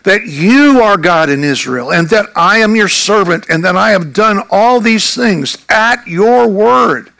that 0.03 0.27
you 0.27 0.81
are 0.81 0.97
God 0.97 1.29
in 1.29 1.43
Israel, 1.43 1.91
and 1.91 2.07
that 2.09 2.29
I 2.35 2.59
am 2.59 2.75
your 2.75 2.87
servant, 2.87 3.47
and 3.49 3.65
that 3.65 3.75
I 3.75 3.89
have 3.89 4.13
done 4.13 4.43
all 4.51 4.79
these 4.79 5.15
things 5.15 5.57
at 5.67 6.07
your 6.07 6.47
word. 6.47 7.11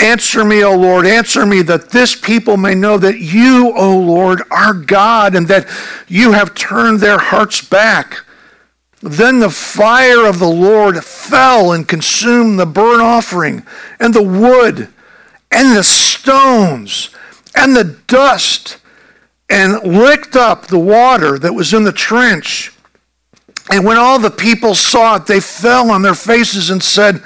Answer 0.00 0.46
me, 0.46 0.64
O 0.64 0.74
Lord, 0.74 1.06
answer 1.06 1.44
me, 1.44 1.60
that 1.62 1.90
this 1.90 2.16
people 2.16 2.56
may 2.56 2.74
know 2.74 2.96
that 2.96 3.18
you, 3.18 3.72
O 3.76 3.98
Lord, 3.98 4.42
are 4.50 4.72
God, 4.72 5.34
and 5.34 5.46
that 5.48 5.68
you 6.08 6.32
have 6.32 6.54
turned 6.54 7.00
their 7.00 7.18
hearts 7.18 7.60
back. 7.60 8.24
Then 9.02 9.40
the 9.40 9.50
fire 9.50 10.24
of 10.24 10.38
the 10.38 10.48
Lord 10.48 11.04
fell 11.04 11.72
and 11.72 11.86
consumed 11.86 12.58
the 12.58 12.64
burnt 12.64 13.02
offering, 13.02 13.62
and 13.98 14.14
the 14.14 14.22
wood, 14.22 14.88
and 15.50 15.76
the 15.76 15.84
stones, 15.84 17.10
and 17.54 17.76
the 17.76 17.98
dust, 18.06 18.78
and 19.50 19.82
licked 19.82 20.34
up 20.34 20.66
the 20.66 20.78
water 20.78 21.38
that 21.38 21.52
was 21.52 21.74
in 21.74 21.84
the 21.84 21.92
trench. 21.92 22.72
And 23.70 23.84
when 23.84 23.98
all 23.98 24.18
the 24.18 24.30
people 24.30 24.74
saw 24.74 25.16
it, 25.16 25.26
they 25.26 25.40
fell 25.40 25.90
on 25.90 26.00
their 26.00 26.14
faces 26.14 26.70
and 26.70 26.82
said, 26.82 27.22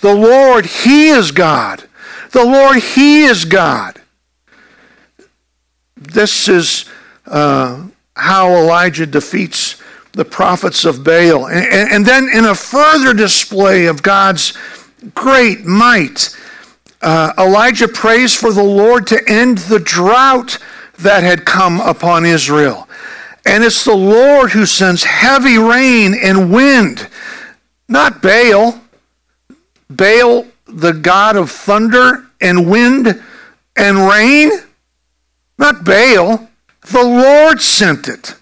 The 0.00 0.14
Lord, 0.14 0.66
He 0.66 1.08
is 1.08 1.30
God. 1.30 1.87
The 2.32 2.44
Lord, 2.44 2.76
He 2.78 3.24
is 3.24 3.44
God. 3.44 4.00
This 5.96 6.48
is 6.48 6.84
uh, 7.26 7.86
how 8.16 8.54
Elijah 8.54 9.06
defeats 9.06 9.80
the 10.12 10.24
prophets 10.24 10.84
of 10.84 11.04
Baal. 11.04 11.46
And, 11.46 11.92
and, 11.92 12.06
then, 12.06 12.28
in 12.32 12.44
a 12.46 12.54
further 12.54 13.14
display 13.14 13.86
of 13.86 14.02
God's 14.02 14.56
great 15.14 15.64
might, 15.64 16.36
uh, 17.02 17.32
Elijah 17.38 17.88
prays 17.88 18.34
for 18.34 18.52
the 18.52 18.62
Lord 18.62 19.06
to 19.08 19.22
end 19.28 19.58
the 19.58 19.78
drought 19.78 20.58
that 20.98 21.22
had 21.22 21.44
come 21.44 21.80
upon 21.80 22.26
Israel. 22.26 22.88
And 23.46 23.62
it's 23.62 23.84
the 23.84 23.94
Lord 23.94 24.50
who 24.50 24.66
sends 24.66 25.04
heavy 25.04 25.56
rain 25.56 26.14
and 26.20 26.52
wind, 26.52 27.08
not 27.88 28.20
Baal. 28.20 28.80
Baal 29.88 30.46
the 30.68 30.92
God 30.92 31.36
of 31.36 31.50
thunder 31.50 32.26
and 32.40 32.70
wind 32.70 33.22
and 33.76 33.98
rain? 33.98 34.50
Not 35.58 35.84
Baal. 35.84 36.48
The 36.90 37.02
Lord 37.02 37.60
sent 37.60 38.08
it. 38.08 38.34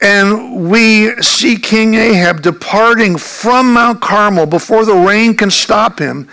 And 0.00 0.70
we 0.70 1.20
see 1.22 1.56
King 1.56 1.94
Ahab 1.94 2.42
departing 2.42 3.16
from 3.18 3.72
Mount 3.72 4.00
Carmel 4.00 4.46
before 4.46 4.84
the 4.84 4.94
rain 4.94 5.34
can 5.34 5.50
stop 5.50 5.98
him. 5.98 6.28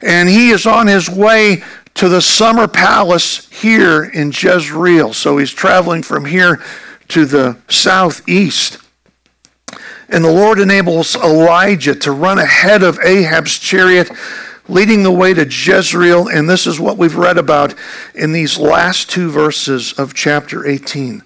And 0.00 0.28
he 0.28 0.50
is 0.50 0.66
on 0.66 0.86
his 0.86 1.10
way 1.10 1.62
to 1.94 2.08
the 2.08 2.22
summer 2.22 2.66
palace 2.66 3.48
here 3.50 4.04
in 4.04 4.32
Jezreel. 4.32 5.12
So 5.12 5.36
he's 5.36 5.52
traveling 5.52 6.02
from 6.02 6.24
here 6.24 6.62
to 7.08 7.26
the 7.26 7.58
southeast. 7.68 8.78
And 10.12 10.22
the 10.22 10.30
Lord 10.30 10.60
enables 10.60 11.16
Elijah 11.16 11.94
to 11.94 12.12
run 12.12 12.38
ahead 12.38 12.82
of 12.82 12.98
Ahab's 13.00 13.58
chariot, 13.58 14.10
leading 14.68 15.02
the 15.02 15.10
way 15.10 15.32
to 15.32 15.46
Jezreel. 15.48 16.28
And 16.28 16.50
this 16.50 16.66
is 16.66 16.78
what 16.78 16.98
we've 16.98 17.16
read 17.16 17.38
about 17.38 17.74
in 18.14 18.32
these 18.32 18.58
last 18.58 19.08
two 19.08 19.30
verses 19.30 19.94
of 19.94 20.12
chapter 20.12 20.66
18. 20.66 21.22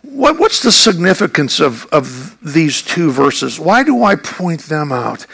What, 0.00 0.38
what's 0.38 0.62
the 0.62 0.72
significance 0.72 1.60
of, 1.60 1.84
of 1.92 2.38
these 2.42 2.80
two 2.80 3.12
verses? 3.12 3.60
Why 3.60 3.82
do 3.82 4.02
I 4.02 4.16
point 4.16 4.62
them 4.62 4.92
out 4.92 5.26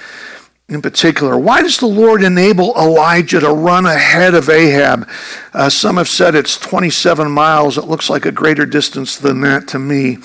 in 0.69 0.83
particular? 0.83 1.39
Why 1.39 1.63
does 1.63 1.79
the 1.79 1.87
Lord 1.87 2.25
enable 2.25 2.75
Elijah 2.77 3.39
to 3.39 3.53
run 3.53 3.87
ahead 3.87 4.35
of 4.35 4.51
Ahab? 4.51 5.09
Uh, 5.55 5.71
some 5.71 5.99
have 5.99 6.09
said 6.09 6.35
it's 6.35 6.59
27 6.59 7.31
miles. 7.31 7.79
It 7.79 7.85
looks 7.85 8.11
like 8.11 8.27
a 8.27 8.33
greater 8.33 8.67
distance 8.67 9.17
than 9.17 9.41
that 9.43 9.69
to 9.69 9.79
me 9.79 10.19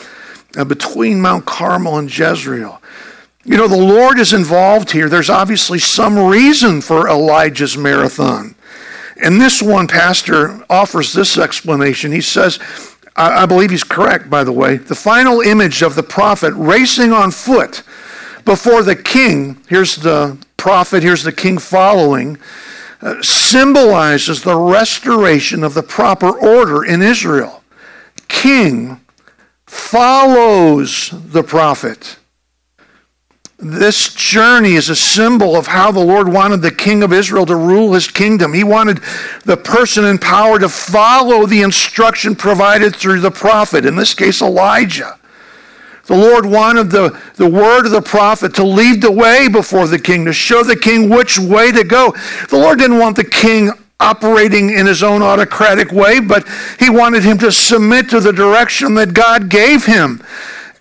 uh, 0.57 0.65
between 0.65 1.22
Mount 1.22 1.45
Carmel 1.45 1.98
and 1.98 2.15
Jezreel. 2.15 2.81
You 3.45 3.57
know, 3.57 3.67
the 3.67 3.75
Lord 3.75 4.19
is 4.19 4.33
involved 4.33 4.91
here. 4.91 5.10
There's 5.10 5.29
obviously 5.29 5.79
some 5.79 6.17
reason 6.17 6.81
for 6.81 7.10
Elijah's 7.10 7.77
marathon. 7.77 8.55
And 9.22 9.39
this 9.39 9.62
one 9.62 9.88
pastor 9.88 10.63
offers 10.69 11.13
this 11.13 11.38
explanation. 11.38 12.12
He 12.12 12.22
says, 12.22 12.60
I, 13.15 13.45
believe 13.45 13.69
he's 13.69 13.83
correct, 13.83 14.29
by 14.29 14.43
the 14.43 14.51
way. 14.51 14.77
The 14.77 14.95
final 14.95 15.41
image 15.41 15.81
of 15.81 15.95
the 15.95 16.03
prophet 16.03 16.53
racing 16.55 17.12
on 17.12 17.31
foot 17.31 17.83
before 18.43 18.81
the 18.81 18.95
king, 18.95 19.62
here's 19.67 19.95
the 19.98 20.38
prophet, 20.57 21.04
here's 21.04 21.23
the 21.23 21.32
king 21.32 21.58
following, 21.58 22.38
uh, 23.01 23.21
symbolizes 23.21 24.41
the 24.41 24.56
restoration 24.56 25.63
of 25.63 25.73
the 25.73 25.84
proper 25.84 26.30
order 26.30 26.84
in 26.84 27.01
Israel. 27.01 27.63
King 28.27 28.99
follows 29.73 31.09
the 31.12 31.43
prophet. 31.43 32.17
This 33.57 34.13
journey 34.13 34.73
is 34.73 34.89
a 34.89 34.95
symbol 34.95 35.55
of 35.55 35.67
how 35.67 35.91
the 35.91 35.99
Lord 35.99 36.27
wanted 36.27 36.62
the 36.62 36.71
king 36.71 37.01
of 37.01 37.12
Israel 37.12 37.45
to 37.45 37.55
rule 37.55 37.93
his 37.93 38.07
kingdom. 38.07 38.53
He 38.53 38.63
wanted 38.63 38.99
the 39.45 39.57
person 39.57 40.05
in 40.05 40.17
power 40.19 40.59
to 40.59 40.69
follow 40.69 41.45
the 41.45 41.62
instruction 41.62 42.36
provided 42.36 42.95
through 42.95 43.21
the 43.21 43.31
prophet, 43.31 43.86
in 43.86 43.95
this 43.95 44.13
case, 44.13 44.41
Elijah. 44.41 45.17
The 46.05 46.17
Lord 46.17 46.45
wanted 46.45 46.91
the, 46.91 47.17
the 47.36 47.49
word 47.49 47.86
of 47.86 47.91
the 47.91 48.01
prophet 48.01 48.53
to 48.55 48.63
lead 48.63 49.01
the 49.01 49.12
way 49.12 49.47
before 49.47 49.88
the 49.88 49.99
king, 49.99 50.25
to 50.25 50.33
show 50.33 50.62
the 50.63 50.75
king 50.75 51.09
which 51.09 51.39
way 51.39 51.71
to 51.71 51.83
go. 51.83 52.13
The 52.49 52.57
Lord 52.57 52.79
didn't 52.79 52.99
want 52.99 53.15
the 53.15 53.23
king 53.23 53.71
operating 54.03 54.69
in 54.69 54.85
his 54.85 55.01
own 55.01 55.21
autocratic 55.21 55.91
way, 55.91 56.19
but 56.19 56.47
he 56.77 56.89
wanted 56.89 57.23
him 57.23 57.37
to 57.39 57.51
submit 57.51 58.09
to 58.09 58.19
the 58.19 58.33
direction 58.33 58.93
that 58.95 59.13
God 59.13 59.49
gave 59.49 59.85
him. 59.85 60.21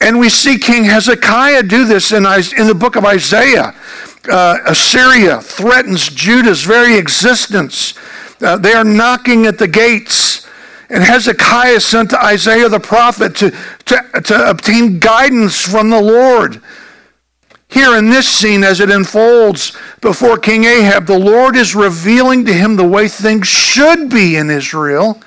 And 0.01 0.19
we 0.19 0.29
see 0.29 0.59
King 0.59 0.85
Hezekiah 0.85 1.63
do 1.63 1.85
this 1.85 2.11
in, 2.11 2.27
in 2.27 2.67
the 2.67 2.77
book 2.77 2.97
of 2.97 3.05
Isaiah. 3.05 3.73
Uh, 4.29 4.59
Assyria 4.67 5.41
threatens 5.41 6.09
Judah's 6.09 6.65
very 6.65 6.97
existence. 6.97 7.95
Uh, 8.41 8.57
they 8.57 8.73
are 8.73 8.85
knocking 8.85 9.47
at 9.47 9.59
the 9.59 9.69
gates. 9.69 10.49
And 10.91 11.03
Hezekiah 11.03 11.81
sent 11.81 12.11
to 12.11 12.23
Isaiah 12.23 12.69
the 12.69 12.81
prophet 12.81 13.37
to, 13.37 13.51
to, 13.87 14.21
to 14.25 14.51
obtain 14.51 14.99
guidance 14.99 15.63
from 15.63 15.89
the 15.89 16.01
Lord. 16.01 16.61
Here 17.73 17.97
in 17.97 18.11
this 18.11 18.29
scene, 18.29 18.65
as 18.65 18.81
it 18.81 18.91
unfolds 18.91 19.75
before 20.03 20.37
King 20.37 20.65
Ahab, 20.65 21.07
the 21.07 21.19
Lord 21.19 21.57
is 21.57 21.75
revealing 21.75 22.45
to 22.45 22.53
him 22.53 22.77
the 22.77 22.87
way 22.87 23.09
things 23.09 23.49
should 23.49 24.11
be 24.11 24.37
in 24.37 24.51
Israel. 24.51 25.19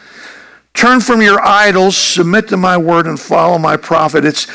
Turn 0.76 1.00
from 1.00 1.24
your 1.24 1.42
idols, 1.44 1.98
submit 1.98 2.48
to 2.50 2.58
my 2.58 2.78
word, 2.78 3.08
and 3.08 3.20
follow 3.20 3.58
my 3.58 3.78
prophet. 3.78 4.26
It's, 4.26 4.46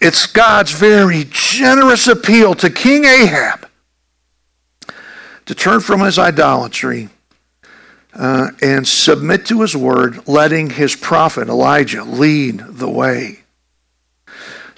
it's 0.00 0.26
God's 0.26 0.72
very 0.72 1.24
generous 1.30 2.08
appeal 2.08 2.54
to 2.54 2.68
King 2.68 3.04
Ahab 3.04 3.68
to 5.44 5.54
turn 5.54 5.78
from 5.78 6.00
his 6.00 6.18
idolatry 6.18 7.10
uh, 8.14 8.50
and 8.60 8.88
submit 8.88 9.46
to 9.46 9.60
his 9.60 9.76
word, 9.76 10.26
letting 10.26 10.70
his 10.70 10.96
prophet 10.96 11.48
Elijah 11.48 12.02
lead 12.02 12.58
the 12.70 12.90
way. 12.90 13.44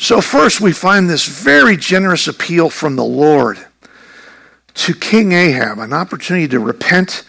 So, 0.01 0.21
first, 0.21 0.61
we 0.61 0.73
find 0.73 1.11
this 1.11 1.27
very 1.27 1.77
generous 1.77 2.29
appeal 2.29 2.71
from 2.71 2.95
the 2.95 3.05
Lord 3.05 3.59
to 4.75 4.95
King 4.95 5.33
Ahab, 5.33 5.81
an 5.81 5.93
opportunity 5.93 6.47
to 6.49 6.61
repent, 6.61 7.25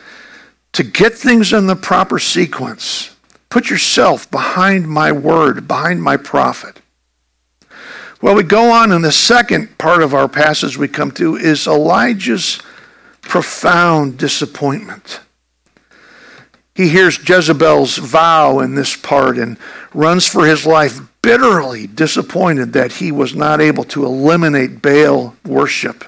to 0.74 0.84
get 0.84 1.16
things 1.16 1.52
in 1.52 1.66
the 1.66 1.76
proper 1.76 2.20
sequence. 2.20 3.16
Put 3.50 3.72
yourself 3.72 4.30
behind 4.30 4.88
my 4.88 5.12
word, 5.12 5.68
behind 5.68 6.04
my 6.04 6.16
prophet. 6.16 6.80
Well, 8.22 8.36
we 8.36 8.44
go 8.44 8.70
on, 8.70 8.92
and 8.92 9.04
the 9.04 9.12
second 9.12 9.80
part 9.80 10.04
of 10.04 10.14
our 10.14 10.28
passage 10.28 10.78
we 10.78 10.88
come 10.88 11.10
to 11.14 11.38
is 11.38 11.66
Elijah's 11.66 12.62
profound 13.22 14.20
disappointment. 14.20 15.22
He 16.76 16.90
hears 16.90 17.18
Jezebel's 17.28 17.98
vow 17.98 18.60
in 18.60 18.76
this 18.76 18.96
part 18.96 19.40
and 19.40 19.58
runs 19.92 20.28
for 20.28 20.46
his 20.46 20.68
life 20.68 21.00
bitterly 21.22 21.88
disappointed 21.88 22.74
that 22.74 22.94
he 22.94 23.12
was 23.12 23.36
not 23.36 23.62
able 23.62 23.84
to 23.86 24.06
eliminate 24.06 24.82
Baal 24.82 25.36
worship 25.46 26.06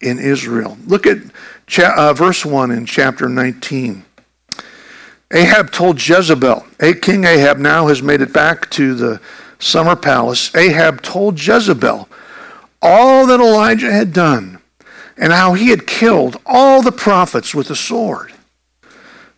in 0.00 0.18
Israel. 0.18 0.78
Look 0.86 1.06
at 1.06 1.18
cha- 1.66 1.94
uh, 1.96 2.12
verse 2.12 2.44
1 2.44 2.70
in 2.70 2.86
chapter 2.86 3.28
19. 3.28 4.04
Ahab 5.32 5.72
told 5.72 6.06
Jezebel, 6.06 6.64
A 6.80 6.94
King 6.94 7.24
Ahab 7.24 7.58
now 7.58 7.88
has 7.88 8.02
made 8.02 8.20
it 8.20 8.32
back 8.32 8.70
to 8.70 8.94
the 8.94 9.20
summer 9.58 9.96
palace. 9.96 10.54
Ahab 10.54 11.02
told 11.02 11.44
Jezebel 11.44 12.08
all 12.80 13.26
that 13.26 13.40
Elijah 13.40 13.92
had 13.92 14.12
done 14.12 14.58
and 15.16 15.32
how 15.32 15.52
he 15.54 15.68
had 15.68 15.86
killed 15.86 16.40
all 16.46 16.80
the 16.80 16.92
prophets 16.92 17.54
with 17.54 17.68
the 17.68 17.76
sword. 17.76 18.32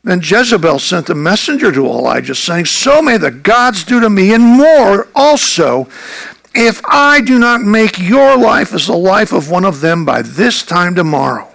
Then 0.02 0.20
Jezebel 0.22 0.78
sent 0.78 1.10
a 1.10 1.14
messenger 1.14 1.70
to 1.72 1.86
Elijah, 1.86 2.34
saying, 2.34 2.64
So 2.64 3.02
may 3.02 3.18
the 3.18 3.30
gods 3.30 3.84
do 3.84 4.00
to 4.00 4.08
me, 4.08 4.32
and 4.32 4.42
more 4.42 5.08
also, 5.14 5.88
if 6.54 6.80
I 6.86 7.20
do 7.20 7.38
not 7.38 7.60
make 7.60 7.98
your 7.98 8.36
life 8.38 8.72
as 8.72 8.86
the 8.86 8.96
life 8.96 9.32
of 9.32 9.50
one 9.50 9.64
of 9.64 9.80
them 9.80 10.04
by 10.04 10.22
this 10.22 10.62
time 10.62 10.94
tomorrow. 10.94 11.48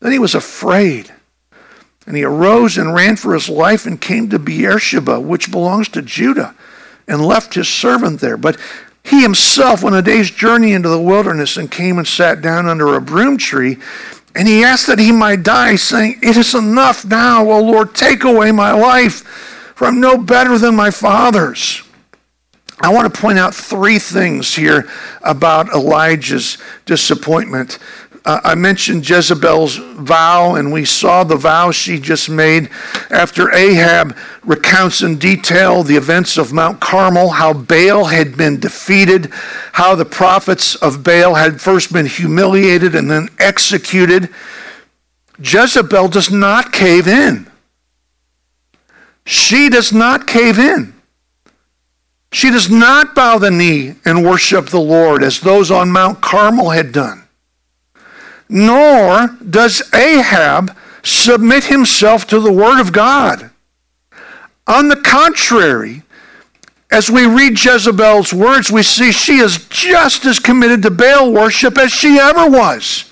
Then 0.00 0.12
he 0.12 0.18
was 0.18 0.34
afraid, 0.34 1.12
and 2.06 2.16
he 2.16 2.24
arose 2.24 2.78
and 2.78 2.94
ran 2.94 3.16
for 3.16 3.34
his 3.34 3.48
life 3.48 3.86
and 3.86 4.00
came 4.00 4.30
to 4.30 4.38
Beersheba, 4.38 5.20
which 5.20 5.50
belongs 5.50 5.88
to 5.90 6.02
Judah, 6.02 6.54
and 7.06 7.24
left 7.24 7.54
his 7.54 7.68
servant 7.68 8.20
there. 8.20 8.38
But 8.38 8.58
he 9.02 9.20
himself 9.20 9.82
went 9.82 9.96
a 9.96 10.02
day's 10.02 10.30
journey 10.30 10.72
into 10.72 10.88
the 10.88 11.00
wilderness 11.00 11.58
and 11.58 11.70
came 11.70 11.98
and 11.98 12.08
sat 12.08 12.40
down 12.40 12.66
under 12.66 12.94
a 12.94 13.00
broom 13.00 13.36
tree 13.36 13.76
And 14.34 14.48
he 14.48 14.64
asked 14.64 14.88
that 14.88 14.98
he 14.98 15.12
might 15.12 15.42
die, 15.42 15.76
saying, 15.76 16.18
It 16.22 16.36
is 16.36 16.54
enough 16.54 17.04
now, 17.04 17.48
O 17.48 17.60
Lord, 17.60 17.94
take 17.94 18.24
away 18.24 18.50
my 18.50 18.72
life, 18.72 19.20
for 19.76 19.86
I'm 19.86 20.00
no 20.00 20.18
better 20.18 20.58
than 20.58 20.74
my 20.74 20.90
fathers. 20.90 21.82
I 22.80 22.92
want 22.92 23.12
to 23.12 23.20
point 23.20 23.38
out 23.38 23.54
three 23.54 24.00
things 24.00 24.54
here 24.54 24.90
about 25.22 25.68
Elijah's 25.68 26.58
disappointment. 26.84 27.78
Uh, 28.24 28.40
I 28.42 28.54
mentioned 28.54 29.08
Jezebel's 29.08 29.76
vow, 29.76 30.54
and 30.54 30.72
we 30.72 30.86
saw 30.86 31.24
the 31.24 31.36
vow 31.36 31.70
she 31.70 31.98
just 31.98 32.30
made 32.30 32.70
after 33.10 33.52
Ahab 33.52 34.16
recounts 34.44 35.02
in 35.02 35.18
detail 35.18 35.82
the 35.82 35.96
events 35.96 36.38
of 36.38 36.50
Mount 36.50 36.80
Carmel, 36.80 37.28
how 37.28 37.52
Baal 37.52 38.06
had 38.06 38.34
been 38.34 38.58
defeated, 38.58 39.26
how 39.72 39.94
the 39.94 40.06
prophets 40.06 40.74
of 40.76 41.04
Baal 41.04 41.34
had 41.34 41.60
first 41.60 41.92
been 41.92 42.06
humiliated 42.06 42.94
and 42.94 43.10
then 43.10 43.28
executed. 43.38 44.30
Jezebel 45.38 46.08
does 46.08 46.30
not 46.30 46.72
cave 46.72 47.06
in. 47.06 47.46
She 49.26 49.68
does 49.68 49.92
not 49.92 50.26
cave 50.26 50.58
in. 50.58 50.94
She 52.32 52.50
does 52.50 52.70
not 52.70 53.14
bow 53.14 53.36
the 53.36 53.50
knee 53.50 53.96
and 54.06 54.24
worship 54.24 54.66
the 54.66 54.80
Lord 54.80 55.22
as 55.22 55.40
those 55.40 55.70
on 55.70 55.90
Mount 55.90 56.22
Carmel 56.22 56.70
had 56.70 56.90
done 56.90 57.23
nor 58.48 59.28
does 59.48 59.82
Ahab 59.94 60.76
submit 61.02 61.64
himself 61.64 62.26
to 62.28 62.40
the 62.40 62.52
word 62.52 62.80
of 62.80 62.92
God. 62.92 63.50
On 64.66 64.88
the 64.88 64.96
contrary, 64.96 66.02
as 66.90 67.10
we 67.10 67.26
read 67.26 67.62
Jezebel's 67.62 68.32
words, 68.32 68.70
we 68.70 68.82
see 68.82 69.12
she 69.12 69.38
is 69.38 69.66
just 69.68 70.24
as 70.24 70.38
committed 70.38 70.82
to 70.82 70.90
Baal 70.90 71.32
worship 71.32 71.76
as 71.76 71.92
she 71.92 72.18
ever 72.18 72.48
was, 72.48 73.10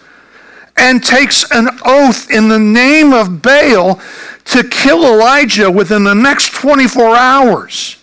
and 0.77 1.05
takes 1.05 1.45
an 1.51 1.69
oath 1.85 2.31
in 2.31 2.49
the 2.49 2.59
name 2.59 3.13
of 3.13 3.43
Baal 3.43 4.01
to 4.47 4.65
kill 4.65 5.05
Elijah 5.05 5.71
within 5.71 6.05
the 6.05 6.15
next 6.15 6.53
24 6.55 7.17
hours. 7.17 7.97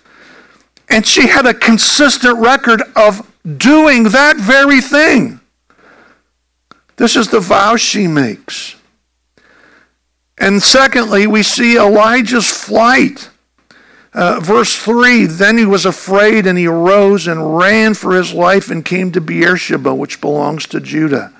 And 0.89 1.05
she 1.05 1.27
had 1.27 1.45
a 1.45 1.53
consistent 1.53 2.37
record 2.39 2.83
of 2.95 3.25
doing 3.57 4.03
that 4.03 4.37
very 4.37 4.81
thing. 4.81 5.39
This 6.99 7.15
is 7.15 7.29
the 7.29 7.39
vow 7.39 7.77
she 7.77 8.07
makes. 8.07 8.75
And 10.37 10.61
secondly, 10.61 11.27
we 11.27 11.43
see 11.43 11.77
Elijah's 11.77 12.51
flight. 12.51 13.29
Uh, 14.13 14.41
verse 14.41 14.75
3 14.75 15.25
Then 15.25 15.57
he 15.57 15.65
was 15.65 15.85
afraid 15.85 16.45
and 16.45 16.57
he 16.57 16.67
arose 16.67 17.25
and 17.25 17.57
ran 17.57 17.93
for 17.93 18.15
his 18.15 18.33
life 18.33 18.69
and 18.69 18.83
came 18.83 19.13
to 19.13 19.21
Beersheba, 19.21 19.95
which 19.95 20.19
belongs 20.19 20.67
to 20.67 20.81
Judah. 20.81 21.31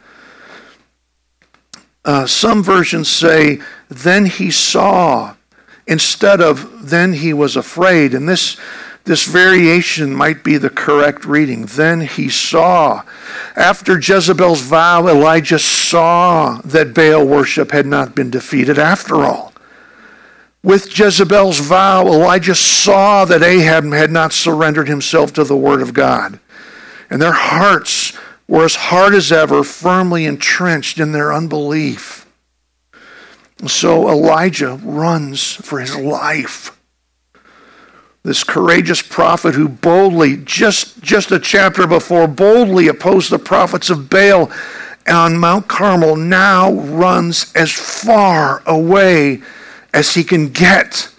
Uh, 2.05 2.25
some 2.25 2.63
versions 2.63 3.09
say, 3.09 3.59
Then 3.89 4.27
he 4.27 4.51
saw, 4.51 5.35
instead 5.85 6.39
of 6.39 6.89
then 6.89 7.11
he 7.11 7.33
was 7.33 7.57
afraid. 7.57 8.13
And 8.13 8.29
this 8.29 8.55
this 9.05 9.25
variation 9.25 10.13
might 10.13 10.43
be 10.43 10.57
the 10.57 10.69
correct 10.69 11.25
reading. 11.25 11.65
Then 11.65 12.01
he 12.01 12.29
saw. 12.29 13.03
After 13.55 13.99
Jezebel's 13.99 14.61
vow, 14.61 15.07
Elijah 15.07 15.59
saw 15.59 16.61
that 16.63 16.93
Baal 16.93 17.25
worship 17.25 17.71
had 17.71 17.85
not 17.85 18.13
been 18.13 18.29
defeated 18.29 18.77
after 18.77 19.23
all. 19.23 19.53
With 20.61 20.97
Jezebel's 20.97 21.59
vow, 21.59 22.05
Elijah 22.05 22.55
saw 22.55 23.25
that 23.25 23.41
Ahab 23.41 23.91
had 23.93 24.11
not 24.11 24.33
surrendered 24.33 24.89
himself 24.89 25.31
to 25.33 25.43
the 25.43 25.55
word 25.55 25.81
of 25.81 25.93
God. 25.93 26.39
And 27.09 27.21
their 27.21 27.33
hearts 27.33 28.13
were 28.47 28.65
as 28.65 28.75
hard 28.75 29.15
as 29.15 29.31
ever, 29.31 29.63
firmly 29.63 30.25
entrenched 30.25 30.99
in 30.99 31.13
their 31.13 31.33
unbelief. 31.33 32.25
So 33.67 34.09
Elijah 34.09 34.79
runs 34.83 35.53
for 35.53 35.79
his 35.79 35.95
life 35.95 36.78
this 38.23 38.43
courageous 38.43 39.01
prophet 39.01 39.55
who 39.55 39.69
boldly, 39.69 40.37
just, 40.37 41.01
just 41.01 41.31
a 41.31 41.39
chapter 41.39 41.87
before, 41.87 42.27
boldly 42.27 42.87
opposed 42.87 43.29
the 43.29 43.39
prophets 43.39 43.89
of 43.89 44.09
Baal 44.09 44.51
on 45.07 45.37
Mount 45.37 45.67
Carmel, 45.67 46.15
now 46.15 46.73
runs 46.73 47.53
as 47.55 47.71
far 47.71 48.61
away 48.65 49.41
as 49.93 50.13
he 50.13 50.23
can 50.23 50.49
get. 50.49 51.09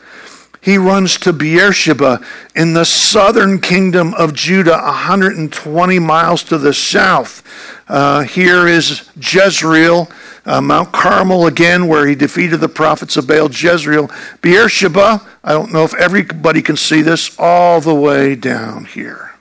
He 0.62 0.76
runs 0.76 1.16
to 1.18 1.32
Beersheba 1.32 2.20
in 2.54 2.74
the 2.74 2.84
southern 2.84 3.60
kingdom 3.60 4.12
of 4.14 4.34
Judah, 4.34 4.78
120 4.82 5.98
miles 5.98 6.42
to 6.44 6.58
the 6.58 6.74
south. 6.74 7.42
Uh, 7.88 8.22
here 8.22 8.68
is 8.68 9.08
Jezreel 9.16 10.10
uh, 10.44 10.60
Mount 10.60 10.92
Carmel 10.92 11.46
again, 11.46 11.86
where 11.88 12.06
he 12.06 12.14
defeated 12.14 12.58
the 12.58 12.68
prophets 12.68 13.16
of 13.16 13.26
Baal, 13.26 13.50
Jezreel, 13.50 14.10
Beersheba. 14.42 15.26
I 15.42 15.52
don't 15.52 15.72
know 15.72 15.84
if 15.84 15.94
everybody 15.94 16.62
can 16.62 16.76
see 16.76 17.02
this, 17.02 17.34
all 17.38 17.80
the 17.80 17.94
way 17.94 18.34
down 18.34 18.84
here. 18.84 19.32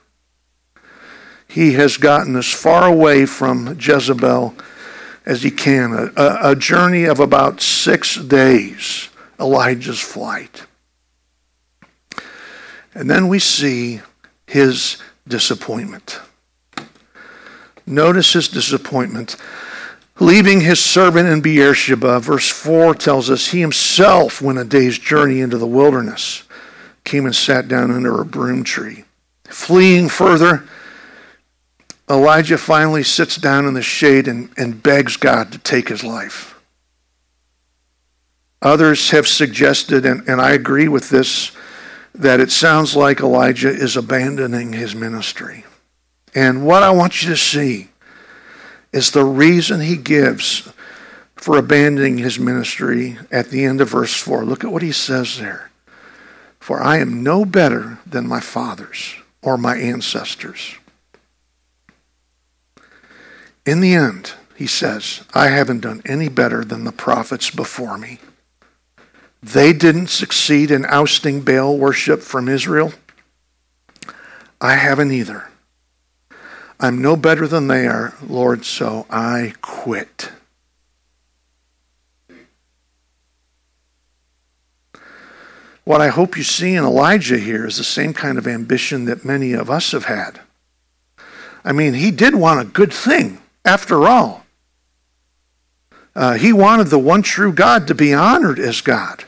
He 1.48 1.74
has 1.74 1.98
gotten 1.98 2.36
as 2.36 2.52
far 2.52 2.88
away 2.88 3.26
from 3.26 3.78
Jezebel 3.80 4.54
as 5.26 5.44
he 5.44 5.52
can. 5.52 6.12
A, 6.16 6.52
a 6.52 6.56
journey 6.56 7.06
of 7.06 7.20
about 7.20 7.60
six 7.60 8.16
days, 8.16 9.10
Elijah's 9.40 10.00
flight. 10.00 10.66
And 12.94 13.10
then 13.10 13.28
we 13.28 13.40
see 13.40 14.02
his 14.48 14.98
disappointment. 15.28 16.20
Notice 17.86 18.34
his 18.34 18.48
disappointment 18.48 19.36
leaving 20.20 20.62
his 20.62 20.80
servant 20.80 21.28
in 21.28 21.42
Beersheba. 21.42 22.20
Verse 22.20 22.50
4 22.50 22.96
tells 22.96 23.30
us 23.30 23.48
he 23.48 23.62
himself 23.62 24.42
went 24.42 24.60
a 24.60 24.66
day's 24.66 25.00
journey 25.00 25.40
into 25.40 25.58
the 25.58 25.68
wilderness, 25.68 26.44
came 27.04 27.26
and 27.26 27.36
sat 27.36 27.68
down 27.68 27.92
under 27.92 28.20
a 28.20 28.26
broom 28.26 28.64
tree. 28.64 29.06
Fleeing 29.46 30.10
further, 30.10 30.66
Elijah 32.10 32.58
finally 32.58 33.04
sits 33.04 33.36
down 33.36 33.66
in 33.66 33.74
the 33.74 33.82
shade 33.82 34.28
and, 34.28 34.50
and 34.58 34.82
begs 34.82 35.18
God 35.18 35.52
to 35.52 35.58
take 35.60 35.90
his 35.90 36.04
life. 36.04 36.60
Others 38.62 39.12
have 39.12 39.28
suggested, 39.28 40.06
and, 40.06 40.28
and 40.28 40.42
I 40.42 40.52
agree 40.52 40.88
with 40.88 41.10
this, 41.10 41.52
that 42.20 42.42
it 42.42 42.52
sounds 42.52 42.98
like 42.98 43.22
Elijah 43.22 43.70
is 43.70 43.96
abandoning 43.96 44.74
his 44.74 44.94
ministry. 44.94 45.64
And 46.36 46.66
what 46.66 46.84
I 46.84 46.92
want 46.92 47.24
you 47.24 47.30
to 47.30 47.38
see 47.38 47.88
is 48.92 49.12
the 49.12 49.24
reason 49.24 49.80
he 49.80 49.96
gives 49.96 50.70
for 51.38 51.58
abandoning 51.58 52.18
his 52.18 52.38
ministry 52.38 53.18
at 53.32 53.50
the 53.50 53.64
end 53.64 53.80
of 53.80 53.90
verse 53.90 54.14
4. 54.14 54.44
Look 54.44 54.66
at 54.66 54.72
what 54.72 54.82
he 54.82 54.92
says 54.92 55.40
there. 55.40 55.72
For 56.60 56.84
I 56.84 56.98
am 56.98 57.24
no 57.24 57.46
better 57.46 58.00
than 58.06 58.28
my 58.28 58.42
fathers 58.42 59.16
or 59.42 59.58
my 59.58 59.78
ancestors. 59.78 60.76
In 63.66 63.80
the 63.80 63.94
end, 63.94 64.34
he 64.58 64.68
says, 64.68 65.24
I 65.34 65.48
haven't 65.48 65.80
done 65.80 66.02
any 66.06 66.28
better 66.28 66.66
than 66.66 66.84
the 66.84 66.92
prophets 66.92 67.50
before 67.50 67.98
me. 67.98 68.20
They 69.42 69.72
didn't 69.74 70.08
succeed 70.08 70.70
in 70.70 70.86
ousting 70.86 71.42
Baal 71.42 71.78
worship 71.78 72.22
from 72.22 72.50
Israel. 72.50 72.94
I 74.60 74.76
haven't 74.76 75.12
either. 75.12 75.50
I'm 76.80 77.02
no 77.02 77.16
better 77.16 77.48
than 77.48 77.68
they 77.68 77.88
are, 77.88 78.14
Lord, 78.26 78.66
so 78.66 79.06
I 79.10 79.54
quit. 79.62 80.32
What 85.84 86.02
I 86.02 86.10
hope 86.10 86.38
you 86.38 86.44
see 86.44 86.76
in 86.76 86.84
Elijah 86.84 87.40
here 87.40 87.66
is 87.66 87.78
the 87.78 87.84
same 87.84 88.14
kind 88.14 88.38
of 88.38 88.48
ambition 88.48 89.06
that 89.06 89.26
many 89.26 89.54
of 89.54 89.70
us 89.70 89.92
have 89.92 90.06
had. 90.06 90.40
I 91.66 91.72
mean, 91.72 91.94
he 91.94 92.12
did 92.12 92.36
want 92.36 92.62
a 92.62 92.66
good 92.66 92.94
thing, 92.94 93.42
after 93.66 94.08
all. 94.08 94.46
Uh, 96.16 96.34
he 96.34 96.54
wanted 96.54 96.88
the 96.88 97.00
one 97.00 97.22
true 97.22 97.52
God 97.52 97.88
to 97.88 97.96
be 97.96 98.14
honored 98.14 98.60
as 98.60 98.82
God. 98.82 99.26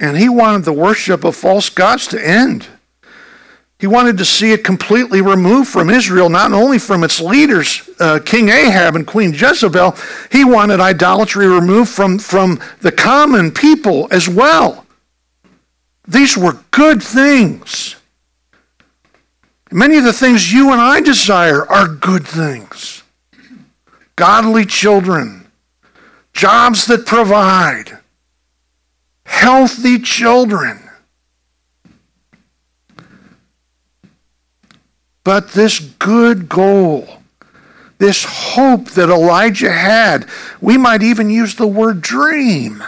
And 0.00 0.16
he 0.16 0.28
wanted 0.28 0.64
the 0.64 0.72
worship 0.72 1.22
of 1.22 1.36
false 1.36 1.68
gods 1.68 2.08
to 2.08 2.26
end. 2.26 2.66
He 3.78 3.86
wanted 3.86 4.18
to 4.18 4.24
see 4.24 4.52
it 4.52 4.64
completely 4.64 5.20
removed 5.22 5.68
from 5.68 5.88
Israel, 5.88 6.28
not 6.28 6.52
only 6.52 6.78
from 6.78 7.04
its 7.04 7.20
leaders, 7.20 7.88
uh, 7.98 8.18
King 8.24 8.48
Ahab 8.48 8.96
and 8.96 9.06
Queen 9.06 9.32
Jezebel, 9.32 9.96
he 10.32 10.44
wanted 10.44 10.80
idolatry 10.80 11.46
removed 11.46 11.90
from, 11.90 12.18
from 12.18 12.60
the 12.80 12.92
common 12.92 13.50
people 13.50 14.08
as 14.10 14.28
well. 14.28 14.86
These 16.06 16.36
were 16.36 16.58
good 16.72 17.02
things. 17.02 17.96
Many 19.70 19.96
of 19.96 20.04
the 20.04 20.12
things 20.12 20.52
you 20.52 20.72
and 20.72 20.80
I 20.80 21.00
desire 21.00 21.64
are 21.66 21.86
good 21.86 22.26
things 22.26 23.02
godly 24.16 24.66
children, 24.66 25.50
jobs 26.34 26.84
that 26.84 27.06
provide, 27.06 27.99
healthy 29.24 29.98
children 29.98 30.78
But 35.22 35.52
this 35.52 35.78
good 35.78 36.48
goal 36.48 37.20
this 38.00 38.24
hope 38.24 38.92
that 38.92 39.10
Elijah 39.10 39.70
had. 39.70 40.26
We 40.60 40.78
might 40.78 41.02
even 41.02 41.28
use 41.28 41.54
the 41.54 41.66
word 41.66 42.00
dream. 42.00 42.82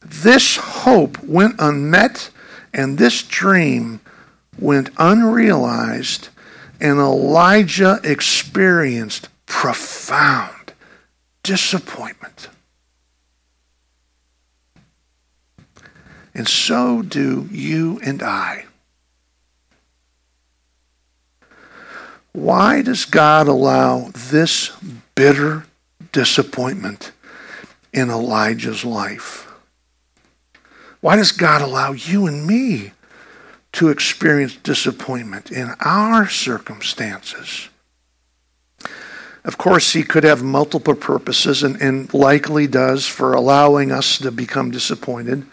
This 0.00 0.56
hope 0.56 1.22
went 1.22 1.56
unmet, 1.58 2.30
and 2.72 2.96
this 2.96 3.22
dream 3.22 4.00
went 4.58 4.88
unrealized, 4.96 6.30
and 6.80 6.98
Elijah 6.98 8.00
experienced 8.02 9.28
profound 9.44 10.72
disappointment. 11.42 12.48
And 16.38 16.46
so 16.46 17.02
do 17.02 17.48
you 17.50 17.98
and 18.04 18.22
I. 18.22 18.66
Why 22.30 22.80
does 22.80 23.04
God 23.06 23.48
allow 23.48 24.12
this 24.14 24.70
bitter 25.16 25.64
disappointment 26.12 27.10
in 27.92 28.08
Elijah's 28.08 28.84
life? 28.84 29.52
Why 31.00 31.16
does 31.16 31.32
God 31.32 31.60
allow 31.60 31.90
you 31.90 32.28
and 32.28 32.46
me 32.46 32.92
to 33.72 33.88
experience 33.88 34.54
disappointment 34.54 35.50
in 35.50 35.74
our 35.80 36.28
circumstances? 36.28 37.68
Of 39.44 39.58
course, 39.58 39.92
he 39.92 40.04
could 40.04 40.22
have 40.22 40.44
multiple 40.44 40.94
purposes 40.94 41.64
and, 41.64 41.82
and, 41.82 42.14
likely 42.14 42.68
does 42.68 43.08
for 43.08 43.32
allowing 43.32 43.90
us 43.90 44.18
to 44.18 44.30
become 44.30 44.70
disappointed. 44.70 45.44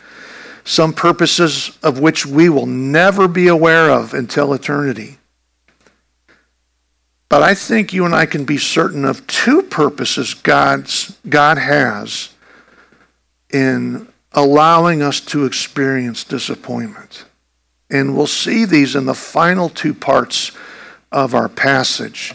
Some 0.65 0.93
purposes 0.93 1.77
of 1.83 1.99
which 1.99 2.25
we 2.25 2.49
will 2.49 2.65
never 2.65 3.27
be 3.27 3.47
aware 3.47 3.89
of 3.89 4.13
until 4.13 4.53
eternity. 4.53 5.19
But 7.29 7.43
I 7.43 7.53
think 7.53 7.93
you 7.93 8.05
and 8.05 8.15
I 8.15 8.25
can 8.25 8.45
be 8.45 8.57
certain 8.57 9.05
of 9.05 9.25
two 9.27 9.61
purposes 9.63 10.33
God's, 10.33 11.17
God 11.27 11.57
has 11.57 12.29
in 13.51 14.07
allowing 14.31 15.01
us 15.01 15.19
to 15.21 15.45
experience 15.45 16.23
disappointment. 16.23 17.25
And 17.89 18.15
we'll 18.15 18.27
see 18.27 18.65
these 18.65 18.95
in 18.95 19.05
the 19.05 19.13
final 19.13 19.69
two 19.69 19.93
parts 19.93 20.51
of 21.11 21.33
our 21.33 21.47
passage. 21.47 22.33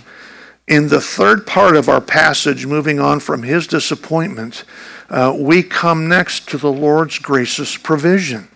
In 0.67 0.89
the 0.89 1.01
third 1.01 1.47
part 1.47 1.77
of 1.77 1.89
our 1.89 2.01
passage, 2.01 2.65
moving 2.65 3.01
on 3.01 3.21
from 3.21 3.43
his 3.43 3.67
disappointment, 3.67 4.65
uh, 5.11 5.37
we 5.37 5.63
come 5.63 6.09
next 6.09 6.49
to 6.51 6.59
the 6.59 6.73
Lord's 6.73 7.19
gracious 7.19 7.77
provision. 7.77 8.49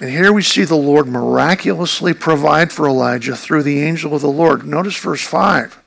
And 0.00 0.10
here 0.10 0.32
we 0.32 0.42
see 0.42 0.64
the 0.64 0.74
Lord 0.74 1.06
miraculously 1.06 2.12
provide 2.12 2.72
for 2.72 2.88
Elijah 2.88 3.36
through 3.36 3.62
the 3.62 3.80
angel 3.80 4.14
of 4.14 4.22
the 4.22 4.28
Lord. 4.28 4.66
Notice 4.66 4.98
verse 4.98 5.22
5. 5.22 5.80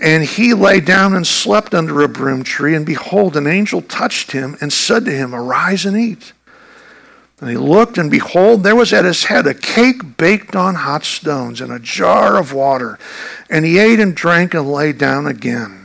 And 0.00 0.24
he 0.24 0.54
lay 0.54 0.80
down 0.80 1.14
and 1.14 1.26
slept 1.26 1.74
under 1.74 2.00
a 2.00 2.08
broom 2.08 2.42
tree, 2.42 2.74
and 2.74 2.86
behold, 2.86 3.36
an 3.36 3.46
angel 3.46 3.82
touched 3.82 4.32
him 4.32 4.56
and 4.62 4.72
said 4.72 5.04
to 5.04 5.10
him, 5.10 5.34
Arise 5.34 5.84
and 5.84 5.94
eat. 5.94 6.32
And 7.40 7.50
he 7.50 7.58
looked, 7.58 7.98
and 7.98 8.10
behold, 8.10 8.62
there 8.62 8.76
was 8.76 8.94
at 8.94 9.04
his 9.04 9.24
head 9.24 9.46
a 9.46 9.52
cake 9.52 10.16
baked 10.16 10.56
on 10.56 10.74
hot 10.74 11.04
stones 11.04 11.60
and 11.60 11.70
a 11.70 11.78
jar 11.78 12.38
of 12.38 12.54
water. 12.54 12.98
And 13.50 13.66
he 13.66 13.78
ate 13.78 14.00
and 14.00 14.14
drank 14.14 14.54
and 14.54 14.70
lay 14.70 14.94
down 14.94 15.26
again. 15.26 15.79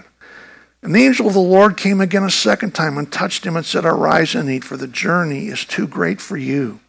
And 0.85 0.93
the 0.93 1.03
angel 1.03 1.25
of 1.25 1.33
the 1.33 1.39
Lord 1.39 1.77
came 1.77 1.99
again 1.99 2.23
a 2.23 2.29
second 2.29 2.75
time 2.75 2.99
and 2.99 3.11
touched 3.11 3.43
him 3.43 3.55
and 3.55 3.65
said, 3.65 3.85
Arise 3.85 4.35
and 4.35 4.47
eat, 4.47 4.63
for 4.63 4.77
the 4.77 4.87
journey 4.87 5.47
is 5.47 5.65
too 5.65 5.87
great 5.87 6.21
for 6.21 6.37
you. 6.37 6.79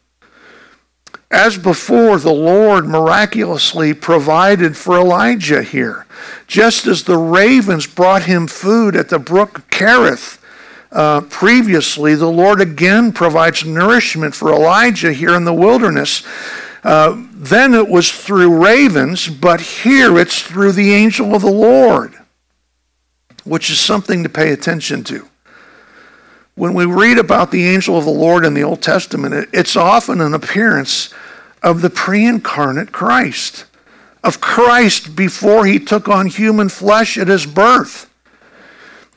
As 1.31 1.57
before, 1.57 2.19
the 2.19 2.31
Lord 2.31 2.87
miraculously 2.87 3.95
provided 3.95 4.77
for 4.77 4.99
Elijah 4.99 5.63
here. 5.63 6.05
Just 6.47 6.87
as 6.87 7.05
the 7.05 7.17
ravens 7.17 7.87
brought 7.87 8.25
him 8.25 8.47
food 8.47 8.97
at 8.97 9.09
the 9.09 9.19
brook 9.19 9.63
Kerith 9.71 10.41
uh, 10.93 11.23
previously, 11.23 12.15
the 12.15 12.31
Lord 12.31 12.61
again 12.61 13.13
provides 13.13 13.65
nourishment 13.65 14.35
for 14.35 14.53
Elijah 14.53 15.15
here 15.15 15.35
in 15.35 15.47
the 15.47 15.55
wilderness. 15.55 16.23
Uh, 16.85 17.17
then 17.33 17.73
it 17.73 17.89
was 17.89 18.13
through 18.13 18.63
ravens, 18.63 19.27
but 19.27 19.63
here 19.63 20.19
it's 20.19 20.43
through 20.43 20.73
the 20.73 20.93
angel 20.93 21.35
of 21.35 21.41
the 21.41 21.51
Lord, 21.51 22.15
which 23.47 23.71
is 23.71 23.81
something 23.81 24.23
to 24.23 24.29
pay 24.29 24.53
attention 24.53 25.05
to 25.05 25.29
when 26.57 26.73
we 26.73 26.87
read 26.87 27.19
about 27.19 27.51
the 27.51 27.67
angel 27.67 27.99
of 27.99 28.07
the 28.07 28.11
Lord 28.11 28.45
in 28.45 28.55
the 28.55 28.65
Old 28.65 28.81
Testament, 28.81 29.51
it's 29.53 29.77
often 29.77 30.23
an 30.23 30.33
appearance 30.33 31.13
of 31.63 31.83
the 31.83 31.91
pre 31.91 32.25
incarnate 32.25 32.93
Christ, 32.93 33.67
of 34.25 34.41
Christ 34.41 35.15
before 35.15 35.67
he 35.67 35.79
took 35.79 36.09
on 36.09 36.27
human 36.27 36.71
flesh 36.71 37.19
at 37.19 37.29
his 37.29 37.45
birth. 37.45 38.11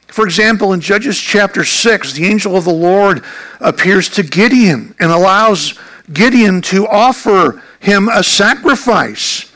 For 0.08 0.26
example, 0.26 0.74
in 0.74 0.82
Judges 0.82 1.18
chapter 1.18 1.63
6, 1.63 2.13
the 2.13 2.26
angel 2.26 2.58
of 2.58 2.65
the 2.65 2.74
Lord 2.74 3.24
appears 3.62 4.10
to 4.10 4.24
Gideon 4.24 4.94
and 5.00 5.12
allows 5.12 5.80
Gideon 6.12 6.62
to 6.63 6.88
offer 6.88 7.62
him 7.80 8.10
a 8.10 8.24
sacrifice. 8.24 9.50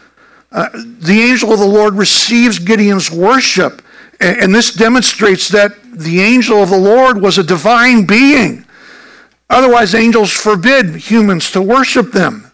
Uh, 0.53 0.69
the 0.73 1.19
angel 1.19 1.51
of 1.51 1.59
the 1.59 1.65
Lord 1.65 1.95
receives 1.95 2.59
Gideon's 2.59 3.12
worship, 3.12 3.81
and 4.23 4.55
this 4.55 4.73
demonstrates 4.73 5.49
that 5.49 5.75
the 5.91 6.21
angel 6.21 6.63
of 6.63 6.69
the 6.69 6.77
Lord 6.77 7.21
was 7.21 7.38
a 7.38 7.43
divine 7.43 8.05
being. 8.05 8.65
Otherwise, 9.49 9.93
angels 9.93 10.31
forbid 10.31 10.95
humans 10.95 11.51
to 11.51 11.62
worship 11.62 12.12
them. 12.12 12.51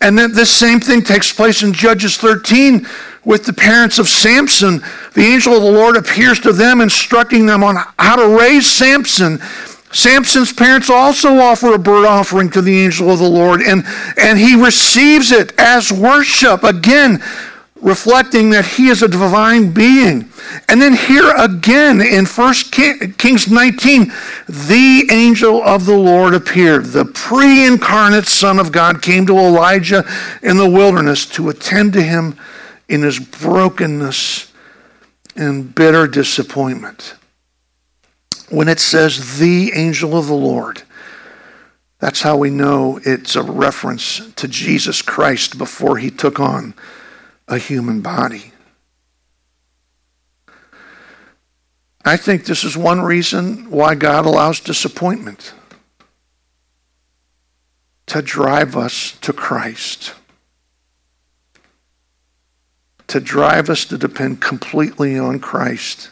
And 0.00 0.18
then 0.18 0.32
this 0.32 0.50
same 0.50 0.80
thing 0.80 1.02
takes 1.02 1.32
place 1.32 1.62
in 1.62 1.72
Judges 1.72 2.16
13 2.16 2.86
with 3.24 3.44
the 3.44 3.52
parents 3.52 3.98
of 3.98 4.08
Samson. 4.08 4.82
The 5.14 5.22
angel 5.22 5.54
of 5.54 5.62
the 5.62 5.70
Lord 5.70 5.96
appears 5.96 6.40
to 6.40 6.52
them, 6.52 6.80
instructing 6.80 7.46
them 7.46 7.62
on 7.62 7.76
how 7.98 8.16
to 8.16 8.36
raise 8.36 8.70
Samson. 8.70 9.38
Samson's 9.92 10.52
parents 10.52 10.90
also 10.90 11.36
offer 11.36 11.74
a 11.74 11.78
burnt 11.78 12.06
offering 12.06 12.50
to 12.50 12.62
the 12.62 12.80
angel 12.80 13.10
of 13.10 13.18
the 13.20 13.28
Lord, 13.28 13.60
and, 13.60 13.84
and 14.16 14.38
he 14.38 14.60
receives 14.60 15.30
it 15.30 15.52
as 15.58 15.92
worship. 15.92 16.64
Again, 16.64 17.22
reflecting 17.82 18.50
that 18.50 18.64
he 18.64 18.88
is 18.88 19.02
a 19.02 19.08
divine 19.08 19.72
being. 19.72 20.30
And 20.68 20.80
then 20.80 20.94
here 20.94 21.34
again 21.36 22.00
in 22.00 22.24
1 22.24 22.54
Kings 23.18 23.50
19, 23.50 24.12
the 24.48 25.08
angel 25.10 25.62
of 25.62 25.84
the 25.84 25.96
Lord 25.96 26.32
appeared. 26.32 26.86
The 26.86 27.04
pre 27.04 27.66
incarnate 27.66 28.26
Son 28.26 28.58
of 28.58 28.72
God 28.72 29.02
came 29.02 29.26
to 29.26 29.36
Elijah 29.36 30.04
in 30.42 30.56
the 30.56 30.70
wilderness 30.70 31.26
to 31.26 31.48
attend 31.48 31.92
to 31.94 32.02
him 32.02 32.36
in 32.88 33.02
his 33.02 33.18
brokenness 33.18 34.52
and 35.34 35.74
bitter 35.74 36.06
disappointment. 36.06 37.16
When 38.48 38.68
it 38.68 38.80
says 38.80 39.38
the 39.38 39.72
angel 39.74 40.16
of 40.16 40.26
the 40.26 40.34
Lord, 40.34 40.82
that's 41.98 42.22
how 42.22 42.36
we 42.36 42.50
know 42.50 43.00
it's 43.04 43.34
a 43.34 43.42
reference 43.42 44.32
to 44.34 44.46
Jesus 44.46 45.02
Christ 45.02 45.56
before 45.58 45.98
he 45.98 46.10
took 46.10 46.38
on 46.38 46.74
a 47.48 47.58
human 47.58 48.00
body. 48.00 48.52
I 52.04 52.16
think 52.16 52.44
this 52.44 52.64
is 52.64 52.76
one 52.76 53.00
reason 53.00 53.70
why 53.70 53.94
God 53.94 54.26
allows 54.26 54.58
disappointment 54.58 55.54
to 58.06 58.20
drive 58.20 58.76
us 58.76 59.16
to 59.20 59.32
Christ, 59.32 60.14
to 63.06 63.20
drive 63.20 63.70
us 63.70 63.84
to 63.86 63.96
depend 63.96 64.40
completely 64.40 65.16
on 65.16 65.38
Christ. 65.38 66.10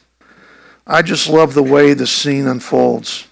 I 0.87 1.03
just 1.03 1.29
love 1.29 1.55
the 1.55 1.63
way 1.63 1.93
the 1.93 2.07
scene 2.07 2.47
unfolds. 2.47 3.27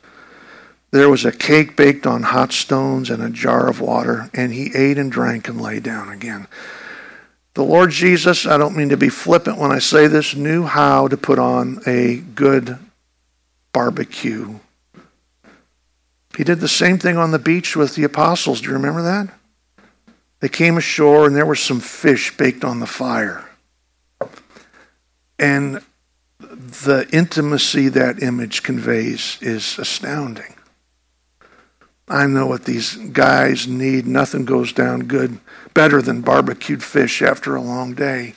There 0.90 1.08
was 1.10 1.24
a 1.24 1.32
cake 1.32 1.76
baked 1.76 2.06
on 2.06 2.22
hot 2.22 2.52
stones 2.52 3.10
and 3.10 3.22
a 3.22 3.30
jar 3.30 3.68
of 3.68 3.80
water, 3.80 4.30
and 4.32 4.52
he 4.52 4.72
ate 4.74 4.98
and 4.98 5.12
drank 5.12 5.48
and 5.48 5.60
lay 5.60 5.80
down 5.80 6.08
again. 6.08 6.48
The 7.58 7.64
Lord 7.64 7.90
Jesus, 7.90 8.46
I 8.46 8.56
don't 8.56 8.76
mean 8.76 8.90
to 8.90 8.96
be 8.96 9.08
flippant 9.08 9.58
when 9.58 9.72
I 9.72 9.80
say 9.80 10.06
this, 10.06 10.36
knew 10.36 10.62
how 10.62 11.08
to 11.08 11.16
put 11.16 11.40
on 11.40 11.80
a 11.88 12.18
good 12.18 12.78
barbecue. 13.72 14.60
He 16.36 16.44
did 16.44 16.60
the 16.60 16.68
same 16.68 17.00
thing 17.00 17.16
on 17.16 17.32
the 17.32 17.38
beach 17.40 17.74
with 17.74 17.96
the 17.96 18.04
apostles. 18.04 18.60
Do 18.60 18.68
you 18.68 18.74
remember 18.74 19.02
that? 19.02 19.34
They 20.38 20.48
came 20.48 20.76
ashore 20.76 21.26
and 21.26 21.34
there 21.34 21.44
was 21.44 21.58
some 21.58 21.80
fish 21.80 22.36
baked 22.36 22.62
on 22.62 22.78
the 22.78 22.86
fire. 22.86 23.50
And 25.36 25.82
the 26.38 27.08
intimacy 27.12 27.88
that 27.88 28.22
image 28.22 28.62
conveys 28.62 29.36
is 29.40 29.80
astounding. 29.80 30.54
I 32.10 32.26
know 32.26 32.46
what 32.46 32.64
these 32.64 32.96
guys 32.96 33.66
need. 33.66 34.06
Nothing 34.06 34.44
goes 34.44 34.72
down 34.72 35.00
good, 35.00 35.38
better 35.74 36.00
than 36.00 36.22
barbecued 36.22 36.82
fish 36.82 37.22
after 37.22 37.54
a 37.54 37.60
long 37.60 37.94
day. 37.94 38.34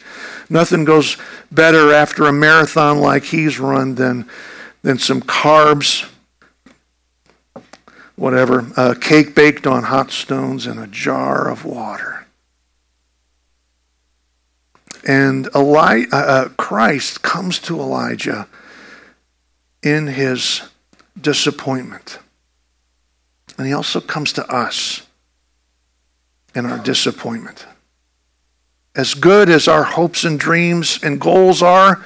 Nothing 0.49 0.83
goes 0.83 1.17
better 1.51 1.93
after 1.93 2.25
a 2.25 2.33
marathon 2.33 2.99
like 2.99 3.23
he's 3.23 3.59
run 3.59 3.95
than, 3.95 4.27
than 4.81 4.97
some 4.97 5.21
carbs, 5.21 6.09
whatever, 8.15 8.67
a 8.75 8.95
cake 8.95 9.33
baked 9.35 9.65
on 9.65 9.83
hot 9.83 10.11
stones 10.11 10.67
and 10.67 10.79
a 10.79 10.87
jar 10.87 11.49
of 11.49 11.63
water. 11.63 12.25
And 15.07 15.49
Eli- 15.55 16.05
uh, 16.11 16.17
uh, 16.17 16.49
Christ 16.57 17.21
comes 17.21 17.57
to 17.59 17.79
Elijah 17.79 18.47
in 19.81 20.07
his 20.07 20.61
disappointment. 21.19 22.19
And 23.61 23.67
he 23.67 23.75
also 23.75 24.01
comes 24.01 24.33
to 24.33 24.51
us 24.51 25.03
in 26.55 26.65
our 26.65 26.79
disappointment. 26.79 27.67
As 28.95 29.13
good 29.13 29.51
as 29.51 29.67
our 29.67 29.83
hopes 29.83 30.23
and 30.23 30.39
dreams 30.39 30.97
and 31.03 31.21
goals 31.21 31.61
are, 31.61 32.03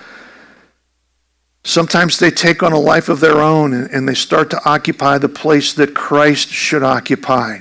sometimes 1.64 2.20
they 2.20 2.30
take 2.30 2.62
on 2.62 2.74
a 2.74 2.78
life 2.78 3.08
of 3.08 3.22
their 3.22 3.38
own 3.38 3.72
and, 3.72 3.90
and 3.90 4.06
they 4.06 4.16
start 4.16 4.50
to 4.50 4.70
occupy 4.70 5.18
the 5.18 5.30
place 5.30 5.72
that 5.76 5.96
Christ 5.96 6.50
should 6.50 6.84
occupy. 6.84 7.60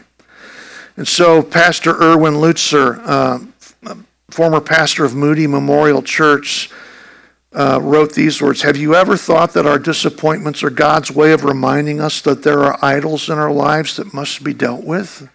And 0.96 1.07
so, 1.07 1.40
Pastor 1.40 1.94
Erwin 2.02 2.35
Lutzer, 2.35 3.00
uh, 3.04 3.94
former 4.28 4.61
pastor 4.61 5.04
of 5.04 5.14
Moody 5.14 5.46
Memorial 5.46 6.02
Church, 6.02 6.68
uh, 7.54 7.78
wrote 7.80 8.12
these 8.12 8.42
words 8.42 8.62
Have 8.62 8.76
you 8.76 8.94
ever 8.94 9.16
thought 9.16 9.52
that 9.52 9.66
our 9.66 9.78
disappointments 9.78 10.62
are 10.62 10.70
God's 10.70 11.10
way 11.10 11.32
of 11.32 11.44
reminding 11.44 12.00
us 12.00 12.20
that 12.22 12.42
there 12.42 12.64
are 12.64 12.78
idols 12.84 13.28
in 13.28 13.38
our 13.38 13.52
lives 13.52 13.96
that 13.96 14.12
must 14.12 14.42
be 14.42 14.52
dealt 14.52 14.84
with? 14.84 15.28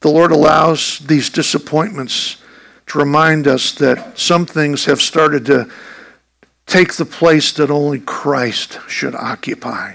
The 0.00 0.10
Lord 0.10 0.32
allows 0.32 0.98
these 0.98 1.30
disappointments 1.30 2.38
to 2.86 2.98
remind 2.98 3.46
us 3.46 3.72
that 3.74 4.18
some 4.18 4.46
things 4.46 4.86
have 4.86 5.00
started 5.00 5.46
to 5.46 5.70
take 6.66 6.94
the 6.94 7.04
place 7.04 7.52
that 7.52 7.70
only 7.70 8.00
Christ 8.00 8.80
should 8.88 9.14
occupy. 9.14 9.94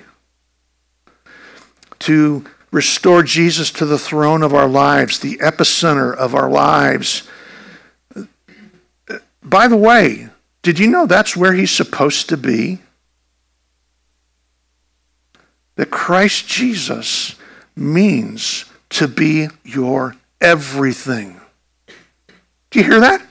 To 1.99 2.45
restore 2.77 3.23
Jesus 3.23 3.71
to 3.71 3.87
the 3.87 3.97
throne 3.97 4.43
of 4.43 4.53
our 4.53 4.67
lives, 4.67 5.17
the 5.17 5.37
epicenter 5.37 6.15
of 6.15 6.35
our 6.35 6.47
lives. 6.47 7.27
By 9.41 9.67
the 9.67 9.75
way, 9.75 10.29
did 10.61 10.77
you 10.77 10.85
know 10.85 11.07
that's 11.07 11.35
where 11.35 11.53
he's 11.53 11.71
supposed 11.71 12.29
to 12.29 12.37
be? 12.37 12.77
That 15.75 15.89
Christ 15.89 16.47
Jesus 16.47 17.33
means 17.75 18.65
to 18.91 19.07
be 19.07 19.47
your 19.63 20.15
everything. 20.39 21.41
Do 22.69 22.79
you 22.79 22.85
hear 22.85 22.99
that? 22.99 23.25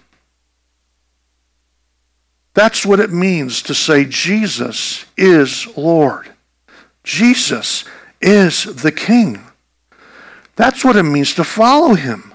That's 2.54 2.84
what 2.84 2.98
it 2.98 3.12
means 3.12 3.62
to 3.62 3.74
say 3.74 4.06
Jesus 4.06 5.04
is 5.16 5.68
Lord. 5.76 6.32
Jesus 7.04 7.84
is 8.26 8.64
the 8.64 8.92
King. 8.92 9.46
That's 10.56 10.84
what 10.84 10.96
it 10.96 11.02
means 11.04 11.34
to 11.34 11.44
follow 11.44 11.94
him, 11.94 12.34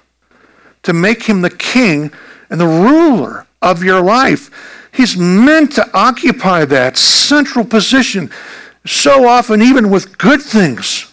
to 0.84 0.94
make 0.94 1.24
him 1.24 1.42
the 1.42 1.50
king 1.50 2.12
and 2.50 2.62
the 2.62 2.68
ruler 2.68 3.48
of 3.62 3.84
your 3.84 4.02
life. 4.02 4.88
He's 4.94 5.18
meant 5.18 5.74
to 5.74 5.90
occupy 5.94 6.66
that 6.66 6.98
central 6.98 7.66
position. 7.66 8.30
So 8.86 9.28
often, 9.28 9.62
even 9.62 9.90
with 9.90 10.18
good 10.18 10.42
things, 10.42 11.12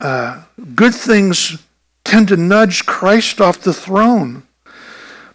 uh, 0.00 0.42
good 0.74 0.94
things 0.94 1.62
tend 2.04 2.28
to 2.28 2.36
nudge 2.36 2.86
Christ 2.86 3.40
off 3.40 3.60
the 3.60 3.74
throne. 3.74 4.42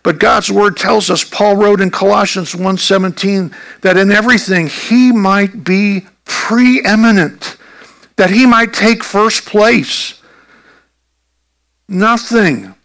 But 0.01 0.19
God's 0.19 0.51
word 0.51 0.77
tells 0.77 1.09
us, 1.09 1.23
Paul 1.23 1.57
wrote 1.57 1.81
in 1.81 1.91
Colossians 1.91 2.55
1:17, 2.55 3.53
that 3.81 3.97
in 3.97 4.11
everything 4.11 4.67
he 4.67 5.11
might 5.11 5.63
be 5.63 6.07
preeminent, 6.25 7.57
that 8.19 8.31
he 8.31 8.45
might 8.45 8.73
take 8.73 9.01
first 9.01 9.45
place. 9.45 10.21
Nothing 11.87 12.75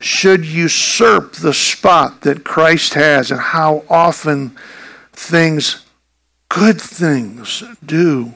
should 0.00 0.46
usurp 0.46 1.34
the 1.34 1.52
spot 1.52 2.22
that 2.22 2.42
Christ 2.42 2.94
has 2.94 3.30
and 3.30 3.38
how 3.38 3.84
often 3.90 4.56
things, 5.12 5.84
good 6.48 6.80
things, 6.80 7.62
do. 7.84 8.32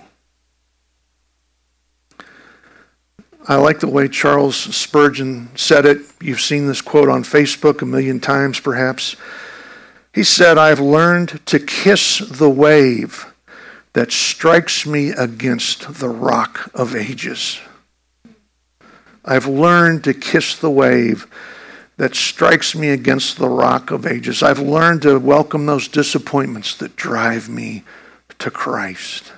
I 3.49 3.55
like 3.55 3.81
the 3.81 3.89
way 3.89 4.09
Charles 4.09 4.57
Spurgeon 4.57 5.49
said 5.57 5.87
it. 5.87 6.03
You've 6.21 6.43
seen 6.43 6.67
this 6.67 6.83
quote 6.83 7.09
on 7.09 7.25
Facebook 7.25 7.81
a 7.81 7.87
million 7.87 8.21
times, 8.21 8.61
perhaps. 8.61 9.17
He 10.13 10.23
said, 10.23 10.59
I've 10.59 10.81
learned 10.81 11.41
to 11.47 11.59
kiss 11.59 12.19
the 12.19 12.51
wave 12.51 13.32
that 13.93 14.11
strikes 14.11 14.87
me 14.87 15.11
against 15.11 16.01
the 16.01 16.09
rock 16.09 16.71
of 16.75 16.95
ages. 16.97 17.61
I've 19.25 19.47
learned 19.47 20.05
to 20.05 20.15
kiss 20.15 20.57
the 20.57 20.71
wave 20.71 21.27
that 21.97 22.15
strikes 22.15 22.75
me 22.75 22.89
against 22.89 23.39
the 23.39 23.49
rock 23.49 23.91
of 23.91 24.07
ages. 24.07 24.43
I've 24.43 24.59
learned 24.59 25.03
to 25.03 25.19
welcome 25.19 25.67
those 25.67 25.89
disappointments 25.89 26.75
that 26.77 26.97
drive 26.97 27.49
me 27.49 27.85
to 28.39 28.51
Christ. 28.51 29.33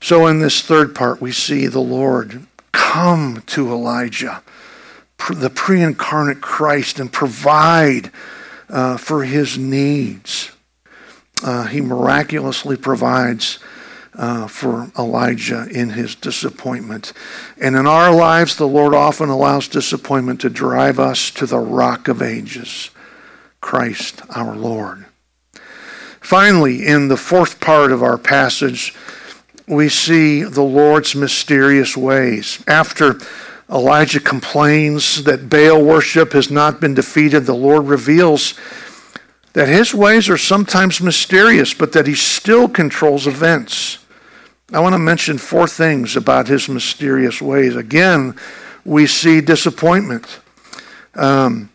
So, 0.00 0.26
in 0.26 0.40
this 0.40 0.62
third 0.62 0.96
part, 0.96 1.20
we 1.20 1.30
see 1.30 1.68
the 1.68 1.78
Lord 1.78 2.46
come 2.72 3.44
to 3.46 3.70
Elijah, 3.70 4.42
the 5.30 5.50
pre 5.50 5.80
incarnate 5.80 6.40
Christ, 6.40 6.98
and 6.98 7.12
provide 7.12 8.10
uh, 8.68 8.96
for 8.96 9.22
his 9.22 9.56
needs. 9.56 10.50
Uh, 11.42 11.64
he 11.64 11.80
miraculously 11.80 12.76
provides 12.76 13.58
uh, 14.14 14.46
for 14.46 14.90
Elijah 14.98 15.66
in 15.70 15.90
his 15.90 16.14
disappointment. 16.14 17.12
And 17.60 17.76
in 17.76 17.86
our 17.86 18.14
lives, 18.14 18.56
the 18.56 18.68
Lord 18.68 18.94
often 18.94 19.28
allows 19.28 19.68
disappointment 19.68 20.40
to 20.42 20.50
drive 20.50 20.98
us 20.98 21.30
to 21.32 21.46
the 21.46 21.58
rock 21.58 22.08
of 22.08 22.22
ages, 22.22 22.90
Christ 23.60 24.22
our 24.34 24.54
Lord. 24.54 25.06
Finally, 26.20 26.86
in 26.86 27.08
the 27.08 27.16
fourth 27.16 27.58
part 27.60 27.90
of 27.90 28.02
our 28.02 28.18
passage, 28.18 28.94
we 29.66 29.88
see 29.88 30.42
the 30.42 30.62
Lord's 30.62 31.14
mysterious 31.14 31.96
ways. 31.96 32.62
After 32.68 33.18
Elijah 33.70 34.20
complains 34.20 35.24
that 35.24 35.48
Baal 35.48 35.82
worship 35.82 36.32
has 36.32 36.50
not 36.50 36.80
been 36.80 36.94
defeated, 36.94 37.46
the 37.46 37.54
Lord 37.54 37.86
reveals 37.86 38.54
that 39.52 39.68
his 39.68 39.94
ways 39.94 40.28
are 40.28 40.38
sometimes 40.38 41.00
mysterious, 41.00 41.74
but 41.74 41.92
that 41.92 42.06
he 42.06 42.14
still 42.14 42.68
controls 42.68 43.26
events. 43.26 43.98
I 44.72 44.80
want 44.80 44.94
to 44.94 44.98
mention 44.98 45.38
four 45.38 45.68
things 45.68 46.16
about 46.16 46.48
his 46.48 46.68
mysterious 46.68 47.42
ways. 47.42 47.76
Again, 47.76 48.34
we 48.84 49.06
see 49.06 49.40
disappointment. 49.40 50.40
Um, 51.14 51.70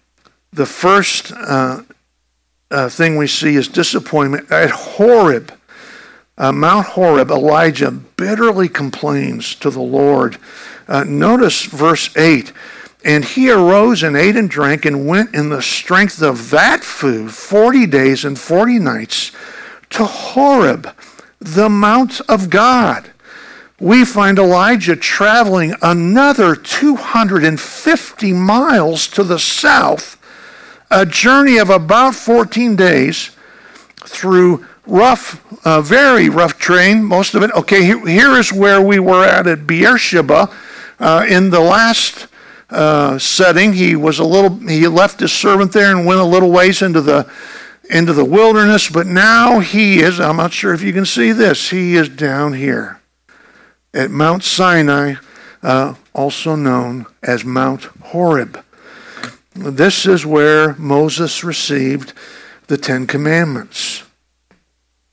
the 0.52 0.66
first 0.66 1.32
uh, 1.32 1.84
uh, 2.72 2.90
thing 2.90 3.18
we 3.18 3.28
see 3.28 3.56
is 3.56 3.68
disappointment 3.68 4.52
at 4.52 4.72
Horeb 4.72 5.52
uh, 6.38 6.52
Mount 6.52 6.86
Horeb, 6.88 7.32
Elijah 7.32 7.90
bitterly 7.92 8.70
complains 8.70 9.56
to 9.56 9.70
the 9.70 9.82
Lord. 9.82 10.38
Uh, 10.88 11.04
notice 11.04 11.64
verse 11.64 12.16
8. 12.16 12.54
And 13.04 13.24
he 13.24 13.52
arose 13.52 14.04
and 14.04 14.18
ate 14.18 14.36
and 14.36 14.50
drank 14.50 14.86
and 14.86 15.08
went 15.08 15.34
in 15.34 15.50
the 15.50 15.62
strength 15.62 16.22
of 16.22 16.50
that 16.50 16.84
food 16.84 17.32
40 17.32 17.86
days 17.86 18.26
and 18.26 18.38
40 18.38 18.80
nights 18.80 19.32
to 19.92 20.06
Horeb, 20.06 20.94
the 21.40 21.70
mount 21.70 22.20
of 22.22 22.50
God. 22.50 23.12
We 23.80 24.06
find 24.06 24.40
Elijah 24.40 24.96
traveling 24.96 25.76
another 25.84 26.56
250 26.56 28.34
miles 28.34 29.08
to 29.10 29.24
the 29.24 29.38
south, 29.38 30.18
a 30.90 31.06
journey 31.06 31.58
of 31.58 31.70
about 31.70 32.16
14 32.16 32.76
days 32.76 33.30
through 34.04 34.66
rough, 34.88 35.44
uh, 35.66 35.82
very 35.82 36.30
rough 36.30 36.60
terrain, 36.60 37.04
most 37.04 37.36
of 37.36 37.44
it. 37.44 37.52
Okay, 37.52 37.84
here, 37.84 38.32
is 38.38 38.52
where 38.52 38.82
we 38.82 38.98
were 38.98 39.24
at 39.24 39.46
at 39.46 39.68
Beersheba. 39.68 40.50
Uh, 41.00 41.26
in 41.30 41.52
the 41.52 41.60
last 41.60 42.28
uh, 42.70 43.18
setting, 43.18 43.74
he 43.74 43.96
was 43.96 44.20
a 44.20 44.24
little. 44.24 44.56
He 44.58 44.88
left 44.88 45.20
his 45.20 45.32
servant 45.32 45.72
there 45.72 45.96
and 45.96 46.06
went 46.06 46.20
a 46.20 46.26
little 46.26 46.52
ways 46.52 46.82
into 46.82 47.02
the 47.02 47.30
into 47.90 48.14
the 48.14 48.26
wilderness. 48.26 48.90
But 48.90 49.08
now 49.08 49.60
he 49.60 50.00
is. 50.00 50.20
I'm 50.20 50.38
not 50.38 50.54
sure 50.54 50.74
if 50.74 50.82
you 50.82 50.94
can 50.94 51.06
see 51.06 51.32
this. 51.32 51.70
He 51.70 51.96
is 51.96 52.10
down 52.10 52.54
here 52.54 53.00
at 53.94 54.12
Mount 54.12 54.44
Sinai, 54.44 55.16
uh, 55.64 55.96
also 56.14 56.56
known 56.56 57.06
as 57.24 57.46
Mount 57.46 57.84
Horeb. 57.84 58.64
This 59.54 60.06
is 60.06 60.26
where 60.26 60.74
Moses 60.76 61.44
received 61.44 62.14
the 62.68 62.78
Ten 62.78 63.08
Commandments 63.08 64.04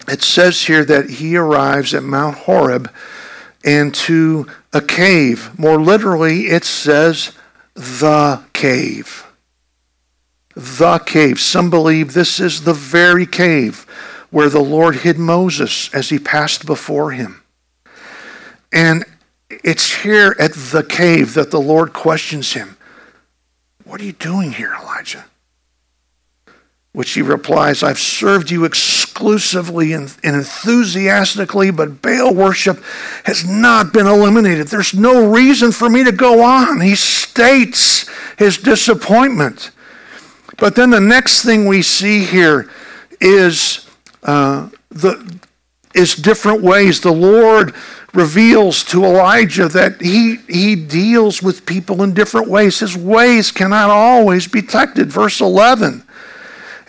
it 0.09 0.23
says 0.23 0.63
here 0.63 0.85
that 0.85 1.09
he 1.09 1.37
arrives 1.37 1.95
at 1.95 2.03
Mount 2.03 2.37
Horeb 2.37 2.91
and 3.65 3.95
to 3.95 4.47
a 4.73 4.81
cave. 4.81 5.59
More 5.59 5.81
literally, 5.81 6.49
it 6.49 6.65
says 6.65 7.33
the 7.75 8.43
cave. 8.53 9.27
The 10.55 10.99
cave. 11.01 11.41
Some 11.41 11.71
believe 11.71 12.13
this 12.13 12.41
is 12.41 12.63
the 12.63 12.73
very 12.75 13.27
cave 13.27 13.87
where 14.31 14.49
the 14.49 14.63
Lord 14.63 14.97
hid 14.97 15.19
Moses 15.19 15.93
as 15.95 16.09
he 16.09 16.19
passed 16.19 16.67
before 16.67 17.13
him. 17.13 17.43
And 18.73 19.05
It's 19.63 20.03
here 20.03 20.35
at 20.39 20.53
the 20.53 20.83
cave 20.83 21.35
that 21.35 21.51
the 21.51 21.61
Lord 21.61 21.93
questions 21.93 22.53
him. 22.55 22.77
What 23.85 24.01
are 24.01 24.05
you 24.05 24.13
doing 24.13 24.53
here, 24.53 24.75
Elijah? 24.75 25.27
Which 26.95 27.11
he 27.11 27.23
replies, 27.23 27.83
I've 27.83 27.99
served 27.99 28.51
you 28.51 28.65
exclusively 28.65 29.93
and, 29.93 30.17
enthusiastically, 30.23 31.71
but 31.71 32.01
Baal 32.01 32.33
worship 32.33 32.83
has 33.25 33.45
not 33.45 33.93
been 33.93 34.07
eliminated. 34.07 34.69
There's 34.69 34.95
no 34.95 35.31
reason 35.31 35.73
for 35.73 35.91
me 35.91 36.05
to 36.05 36.13
go 36.13 36.43
on. 36.43 36.81
He 36.81 36.95
states 36.95 38.09
his 38.39 38.57
disappointment. 38.57 39.73
But 40.57 40.77
then 40.77 40.91
the 40.91 41.01
next 41.01 41.45
thing 41.45 41.67
we 41.67 41.83
see 41.83 42.25
here 42.25 42.71
is 43.21 43.91
uh, 44.23 44.71
the 44.91 45.41
is 45.95 46.15
different 46.15 46.63
ways. 46.63 47.01
The 47.01 47.13
Lord 47.13 47.75
reveals 48.13 48.85
to 48.85 49.05
Elijah 49.05 49.69
that 49.69 50.01
he, 50.01 50.37
he 50.49 50.77
deals 50.77 51.43
with 51.43 51.67
people 51.67 52.03
in 52.03 52.15
different 52.15 52.49
ways. 52.49 52.81
His 52.81 52.97
ways 52.97 53.51
cannot 53.51 53.91
always 53.91 54.47
be 54.47 54.61
detected. 54.61 55.11
Verse 55.11 55.41
11. 55.41 56.04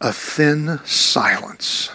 a 0.00 0.12
thin 0.12 0.80
silence. 0.84 1.90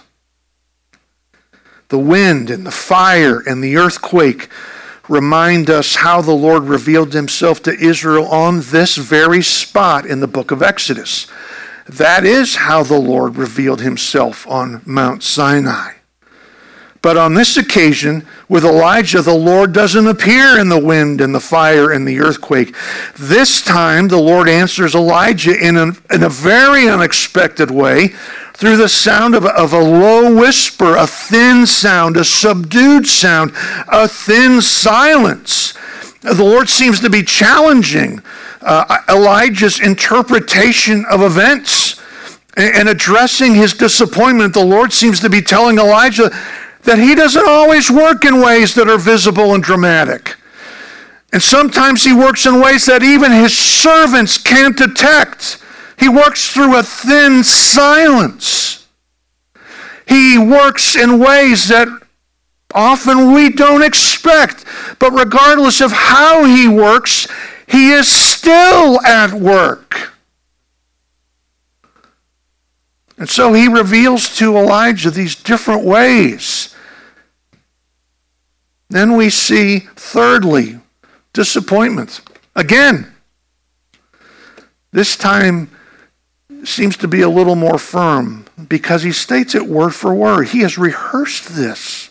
The 1.89 1.99
wind 1.99 2.49
and 2.49 2.65
the 2.65 2.71
fire 2.71 3.39
and 3.39 3.63
the 3.63 3.77
earthquake 3.77 4.49
remind 5.09 5.69
us 5.69 5.95
how 5.95 6.21
the 6.21 6.31
Lord 6.31 6.63
revealed 6.63 7.13
himself 7.13 7.61
to 7.63 7.73
Israel 7.73 8.27
on 8.27 8.61
this 8.61 8.95
very 8.95 9.41
spot 9.41 10.05
in 10.05 10.21
the 10.21 10.27
book 10.27 10.51
of 10.51 10.63
Exodus. 10.63 11.27
That 11.87 12.23
is 12.23 12.55
how 12.55 12.83
the 12.83 12.99
Lord 12.99 13.35
revealed 13.35 13.81
himself 13.81 14.47
on 14.47 14.81
Mount 14.85 15.21
Sinai. 15.23 16.00
But 17.01 17.17
on 17.17 17.33
this 17.33 17.57
occasion, 17.57 18.27
with 18.47 18.63
Elijah, 18.63 19.23
the 19.23 19.33
Lord 19.33 19.73
doesn't 19.73 20.05
appear 20.05 20.59
in 20.59 20.69
the 20.69 20.79
wind 20.79 21.19
and 21.19 21.33
the 21.33 21.39
fire 21.39 21.91
and 21.91 22.07
the 22.07 22.19
earthquake. 22.19 22.75
This 23.17 23.61
time, 23.61 24.07
the 24.07 24.21
Lord 24.21 24.47
answers 24.47 24.93
Elijah 24.93 25.57
in 25.57 25.77
a, 25.77 25.93
in 26.13 26.23
a 26.23 26.29
very 26.29 26.87
unexpected 26.87 27.71
way 27.71 28.09
through 28.53 28.77
the 28.77 28.89
sound 28.89 29.33
of, 29.33 29.45
of 29.47 29.73
a 29.73 29.79
low 29.79 30.35
whisper, 30.35 30.95
a 30.95 31.07
thin 31.07 31.65
sound, 31.65 32.17
a 32.17 32.23
subdued 32.23 33.07
sound, 33.07 33.51
a 33.91 34.07
thin 34.07 34.61
silence. 34.61 35.73
The 36.21 36.43
Lord 36.43 36.69
seems 36.69 36.99
to 36.99 37.09
be 37.09 37.23
challenging 37.23 38.21
uh, 38.61 38.99
Elijah's 39.09 39.79
interpretation 39.79 41.03
of 41.09 41.23
events 41.23 41.99
and 42.57 42.89
addressing 42.89 43.55
his 43.55 43.73
disappointment. 43.73 44.53
The 44.53 44.63
Lord 44.63 44.91
seems 44.91 45.19
to 45.21 45.29
be 45.29 45.41
telling 45.41 45.79
Elijah, 45.79 46.29
that 46.83 46.99
he 46.99 47.15
doesn't 47.15 47.47
always 47.47 47.91
work 47.91 48.25
in 48.25 48.41
ways 48.41 48.75
that 48.75 48.89
are 48.89 48.97
visible 48.97 49.53
and 49.53 49.63
dramatic. 49.63 50.35
And 51.33 51.41
sometimes 51.41 52.03
he 52.03 52.13
works 52.13 52.45
in 52.45 52.59
ways 52.59 52.85
that 52.87 53.03
even 53.03 53.31
his 53.31 53.57
servants 53.57 54.37
can't 54.37 54.77
detect. 54.77 55.63
He 55.97 56.09
works 56.09 56.51
through 56.51 56.77
a 56.77 56.83
thin 56.83 57.43
silence. 57.43 58.87
He 60.07 60.37
works 60.37 60.95
in 60.95 61.19
ways 61.19 61.69
that 61.69 61.87
often 62.73 63.33
we 63.33 63.49
don't 63.49 63.83
expect. 63.83 64.65
But 64.99 65.11
regardless 65.11 65.79
of 65.79 65.91
how 65.91 66.43
he 66.43 66.67
works, 66.67 67.27
he 67.67 67.91
is 67.91 68.07
still 68.09 68.99
at 69.05 69.31
work. 69.31 70.11
And 73.17 73.29
so 73.29 73.53
he 73.53 73.67
reveals 73.67 74.35
to 74.37 74.57
Elijah 74.57 75.11
these 75.11 75.35
different 75.35 75.85
ways 75.85 76.70
then 78.91 79.15
we 79.15 79.29
see, 79.29 79.79
thirdly, 79.95 80.79
disappointments. 81.33 82.21
Again, 82.55 83.11
this 84.91 85.15
time 85.15 85.71
seems 86.63 86.97
to 86.97 87.07
be 87.07 87.21
a 87.21 87.29
little 87.29 87.55
more 87.55 87.77
firm 87.77 88.45
because 88.67 89.03
he 89.03 89.11
states 89.11 89.55
it 89.55 89.65
word 89.65 89.95
for 89.95 90.13
word. 90.13 90.49
He 90.49 90.59
has 90.59 90.77
rehearsed 90.77 91.55
this. 91.55 92.09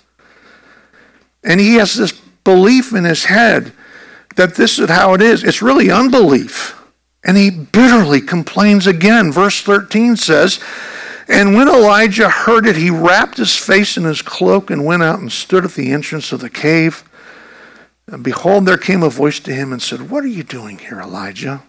And 1.45 1.61
he 1.61 1.74
has 1.74 1.95
this 1.95 2.12
belief 2.45 2.93
in 2.93 3.05
his 3.05 3.24
head 3.24 3.72
that 4.37 4.55
this 4.55 4.78
is 4.78 4.89
how 4.89 5.14
it 5.14 5.22
is. 5.22 5.45
It's 5.45 5.62
really 5.62 5.91
unbelief. 5.91 6.76
And 7.24 7.37
he 7.37 7.51
bitterly 7.51 8.20
complains 8.20 8.87
again. 8.87 9.31
Verse 9.31 9.61
13 9.61 10.16
says, 10.16 10.59
and 11.31 11.55
when 11.55 11.68
Elijah 11.68 12.28
heard 12.28 12.66
it, 12.66 12.74
he 12.76 12.91
wrapped 12.91 13.37
his 13.37 13.57
face 13.57 13.97
in 13.97 14.03
his 14.03 14.20
cloak 14.20 14.68
and 14.68 14.85
went 14.85 15.05
out 15.05 15.20
and 15.20 15.31
stood 15.31 15.64
at 15.64 15.74
the 15.74 15.93
entrance 15.93 16.33
of 16.33 16.41
the 16.41 16.51
cave. 16.51 17.05
And 18.09 18.24
behold, 18.24 18.66
there 18.66 18.76
came 18.76 19.05
a 19.05 19.09
voice 19.09 19.39
to 19.41 19.55
him 19.55 19.72
and 19.72 19.81
said, 19.81 20.11
What 20.11 20.24
are 20.24 20.28
you 20.28 20.43
doing 20.43 20.78
here, 20.78 21.01
Elijah? 21.01 21.62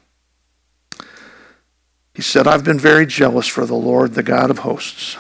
He 2.16 2.24
said, 2.24 2.48
I've 2.48 2.64
been 2.64 2.80
very 2.80 3.06
jealous 3.06 3.48
for 3.48 3.68
the 3.68 3.76
Lord, 3.76 4.16
the 4.16 4.24
God 4.24 4.50
of 4.50 4.60
hosts. 4.60 5.18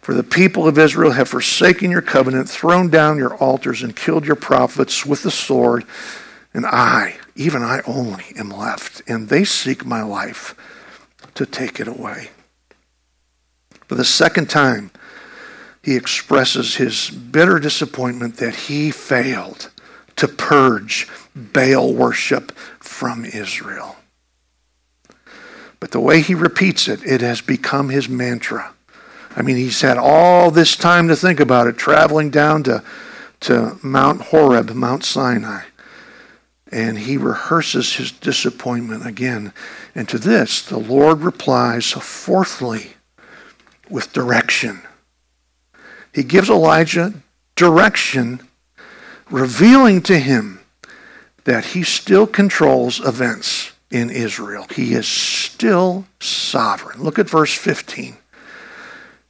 For 0.00 0.14
the 0.14 0.24
people 0.24 0.66
of 0.66 0.76
Israel 0.76 1.12
have 1.12 1.28
forsaken 1.28 1.92
your 1.92 2.02
covenant, 2.02 2.50
thrown 2.50 2.90
down 2.90 3.18
your 3.18 3.36
altars, 3.36 3.82
and 3.82 3.94
killed 3.94 4.26
your 4.26 4.36
prophets 4.36 5.06
with 5.06 5.22
the 5.22 5.30
sword. 5.30 5.84
And 6.52 6.66
I, 6.66 7.18
even 7.36 7.62
I 7.62 7.82
only, 7.86 8.24
am 8.36 8.50
left, 8.50 9.00
and 9.06 9.28
they 9.28 9.44
seek 9.44 9.86
my 9.86 10.02
life 10.02 10.56
to 11.36 11.46
take 11.46 11.78
it 11.78 11.88
away. 11.88 12.30
For 13.88 13.94
the 13.94 14.04
second 14.04 14.48
time, 14.48 14.90
he 15.82 15.96
expresses 15.96 16.76
his 16.76 17.10
bitter 17.10 17.58
disappointment 17.58 18.38
that 18.38 18.54
he 18.54 18.90
failed 18.90 19.70
to 20.16 20.28
purge 20.28 21.08
Baal 21.34 21.92
worship 21.92 22.52
from 22.78 23.24
Israel. 23.24 23.96
But 25.80 25.90
the 25.90 26.00
way 26.00 26.22
he 26.22 26.34
repeats 26.34 26.88
it, 26.88 27.04
it 27.04 27.20
has 27.20 27.42
become 27.42 27.90
his 27.90 28.08
mantra. 28.08 28.72
I 29.36 29.42
mean, 29.42 29.56
he's 29.56 29.82
had 29.82 29.98
all 29.98 30.50
this 30.50 30.76
time 30.76 31.08
to 31.08 31.16
think 31.16 31.40
about 31.40 31.66
it, 31.66 31.76
traveling 31.76 32.30
down 32.30 32.62
to, 32.62 32.82
to 33.40 33.78
Mount 33.82 34.22
Horeb, 34.22 34.70
Mount 34.70 35.04
Sinai. 35.04 35.64
And 36.72 36.98
he 36.98 37.18
rehearses 37.18 37.96
his 37.96 38.10
disappointment 38.12 39.06
again. 39.06 39.52
And 39.94 40.08
to 40.08 40.18
this, 40.18 40.62
the 40.62 40.78
Lord 40.78 41.20
replies, 41.20 41.90
fourthly, 41.90 42.94
with 43.88 44.12
direction. 44.12 44.80
He 46.12 46.22
gives 46.22 46.48
Elijah 46.48 47.12
direction, 47.56 48.40
revealing 49.30 50.02
to 50.02 50.18
him 50.18 50.60
that 51.44 51.66
he 51.66 51.82
still 51.82 52.26
controls 52.26 53.00
events 53.00 53.72
in 53.90 54.10
Israel. 54.10 54.66
He 54.74 54.94
is 54.94 55.06
still 55.06 56.06
sovereign. 56.20 57.02
Look 57.02 57.18
at 57.18 57.28
verse 57.28 57.54
15. 57.54 58.16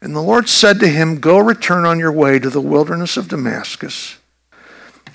And 0.01 0.15
the 0.15 0.21
Lord 0.21 0.49
said 0.49 0.81
to 0.81 0.89
him, 0.89 1.21
Go 1.21 1.39
return 1.39 1.85
on 1.87 1.99
your 1.99 2.13
way 2.13 2.39
to 2.39 2.51
the 2.51 2.61
wilderness 2.61 3.17
of 3.17 3.29
Damascus. 3.29 4.19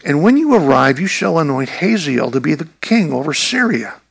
And 0.04 0.24
when 0.24 0.38
you 0.38 0.56
arrive, 0.56 1.00
you 1.00 1.08
shall 1.08 1.40
anoint 1.40 1.70
Hazael 1.70 2.32
to 2.32 2.42
be 2.42 2.56
the 2.56 2.70
king 2.82 3.12
over 3.14 3.34
Syria. 3.34 4.02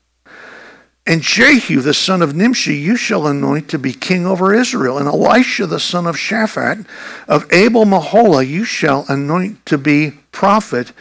And 1.09 1.23
Jehu, 1.23 1.81
the 1.81 1.95
son 1.95 2.21
of 2.21 2.37
Nimshi, 2.37 2.77
you 2.77 2.95
shall 2.95 3.27
anoint 3.27 3.71
to 3.71 3.79
be 3.79 3.95
king 3.95 4.27
over 4.27 4.53
Israel. 4.53 4.99
And 4.99 5.09
Elisha, 5.09 5.67
the 5.67 5.81
son 5.81 6.07
of 6.07 6.17
Shaphat, 6.17 6.87
of 7.27 7.51
Abel 7.51 7.87
Meholah, 7.87 8.47
you 8.47 8.65
shall 8.65 9.07
anoint 9.09 9.65
to 9.65 9.79
be 9.79 10.11
prophet 10.33 10.93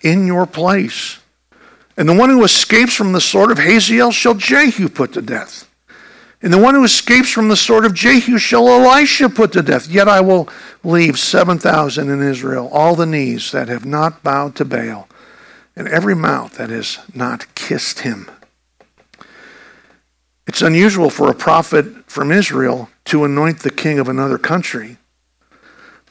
in 0.00 0.28
your 0.28 0.46
place. 0.46 1.18
And 1.96 2.08
the 2.08 2.14
one 2.14 2.30
who 2.30 2.44
escapes 2.44 2.94
from 2.94 3.10
the 3.10 3.20
sword 3.20 3.50
of 3.50 3.58
Hazael 3.58 4.12
shall 4.12 4.34
Jehu 4.34 4.88
put 4.88 5.12
to 5.14 5.22
death. 5.22 5.68
And 6.40 6.52
the 6.52 6.62
one 6.62 6.76
who 6.76 6.84
escapes 6.84 7.30
from 7.30 7.48
the 7.48 7.56
sword 7.56 7.84
of 7.84 7.94
Jehu 7.94 8.38
shall 8.38 8.68
Elisha 8.68 9.28
put 9.28 9.52
to 9.54 9.62
death. 9.62 9.88
Yet 9.88 10.06
I 10.06 10.20
will 10.20 10.48
leave 10.84 11.18
7,000 11.18 12.08
in 12.08 12.22
Israel, 12.22 12.68
all 12.72 12.94
the 12.94 13.06
knees 13.06 13.50
that 13.50 13.66
have 13.66 13.84
not 13.84 14.22
bowed 14.22 14.54
to 14.56 14.64
Baal, 14.64 15.08
and 15.74 15.88
every 15.88 16.14
mouth 16.14 16.58
that 16.58 16.70
has 16.70 17.00
not 17.12 17.52
kissed 17.56 18.00
him. 18.00 18.30
It's 20.52 20.60
unusual 20.60 21.08
for 21.08 21.30
a 21.30 21.34
prophet 21.34 21.86
from 22.10 22.30
Israel 22.30 22.90
to 23.06 23.24
anoint 23.24 23.60
the 23.60 23.70
king 23.70 23.98
of 23.98 24.06
another 24.06 24.36
country. 24.36 24.98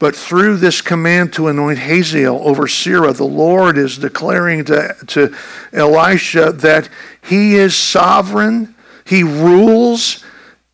But 0.00 0.16
through 0.16 0.56
this 0.56 0.80
command 0.80 1.32
to 1.34 1.46
anoint 1.46 1.78
Hazael 1.78 2.40
over 2.42 2.66
Syria, 2.66 3.12
the 3.12 3.22
Lord 3.22 3.78
is 3.78 3.98
declaring 3.98 4.64
to, 4.64 4.96
to 5.06 5.32
Elisha 5.72 6.50
that 6.54 6.88
he 7.22 7.54
is 7.54 7.76
sovereign, 7.76 8.74
he 9.04 9.22
rules 9.22 10.24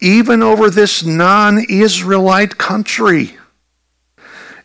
even 0.00 0.42
over 0.42 0.70
this 0.70 1.04
non 1.04 1.62
Israelite 1.68 2.56
country. 2.56 3.36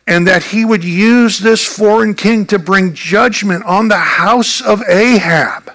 And 0.06 0.26
that 0.26 0.44
he 0.44 0.64
would 0.64 0.82
use 0.82 1.40
this 1.40 1.62
foreign 1.62 2.14
king 2.14 2.46
to 2.46 2.58
bring 2.58 2.94
judgment 2.94 3.66
on 3.66 3.88
the 3.88 3.98
house 3.98 4.62
of 4.62 4.80
Ahab. 4.88 5.72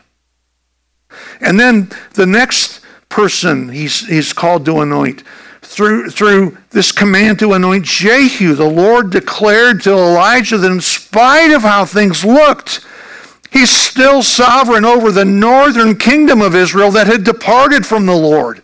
And 1.39 1.59
then 1.59 1.91
the 2.15 2.25
next 2.25 2.78
person 3.10 3.70
he's, 3.70 4.07
he's 4.07 4.34
called 4.34 4.66
to 4.66 4.80
anoint 4.82 5.24
through, 5.62 6.10
through 6.10 6.57
this 6.72 6.91
command 6.91 7.39
to 7.39 7.53
anoint 7.53 7.86
Jehu, 7.86 8.55
the 8.55 8.70
Lord 8.70 9.12
declared 9.12 9.82
to 9.84 9.91
Elijah 9.91 10.57
that 10.57 10.72
in 10.72 10.82
spite 10.82 11.51
of 11.51 11.62
how 11.62 11.86
things 11.86 12.26
looked, 12.26 12.86
he's 13.51 13.70
still 13.70 14.24
sovereign 14.24 14.84
over 14.84 15.12
the 15.12 15.26
northern 15.26 15.95
kingdom 15.97 16.41
of 16.41 16.55
Israel 16.55 16.91
that 16.91 17.07
had 17.07 17.24
departed 17.24 17.86
from 17.86 18.05
the 18.05 18.16
Lord. 18.16 18.64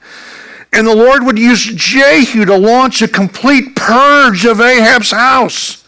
And 0.74 0.88
the 0.88 0.96
Lord 0.96 1.24
would 1.24 1.38
use 1.38 1.64
Jehu 1.64 2.44
to 2.46 2.58
launch 2.58 3.02
a 3.02 3.08
complete 3.08 3.76
purge 3.76 4.46
of 4.46 4.60
Ahab's 4.60 5.12
house. 5.12 5.86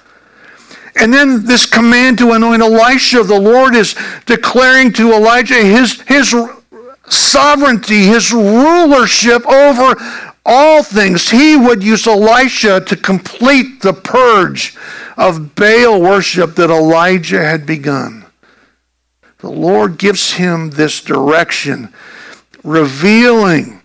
And 0.95 1.14
then 1.14 1.45
this 1.45 1.66
command 1.66 2.20
to 2.20 2.32
anoint 2.32 2.62
Elisha, 2.62 3.24
the 3.24 3.39
Lord 3.39 3.76
is 3.76 3.95
declaring 4.26 4.93
to 4.93 5.14
Elijah 5.14 5.55
his, 5.55 6.01
his 6.01 6.34
sovereignty, 7.10 8.03
his 8.05 8.32
rulership 8.32 9.45
over 9.47 9.95
all 10.45 10.84
things. 10.84 11.30
He 11.30 11.55
would 11.55 11.84
use 11.84 12.08
Elisha 12.08 12.82
to 12.82 12.95
complete 12.95 13.82
the 13.82 13.93
purge 13.93 14.76
of 15.18 15.55
Baal 15.55 16.01
worship 16.01 16.55
that 16.55 16.70
Elijah 16.70 17.43
had 17.43 17.66
begun. 17.66 18.26
The 19.39 19.51
Lord 19.51 19.97
gives 19.97 20.34
him 20.34 20.72
this 20.72 21.01
direction, 21.01 21.93
revealing 22.64 23.82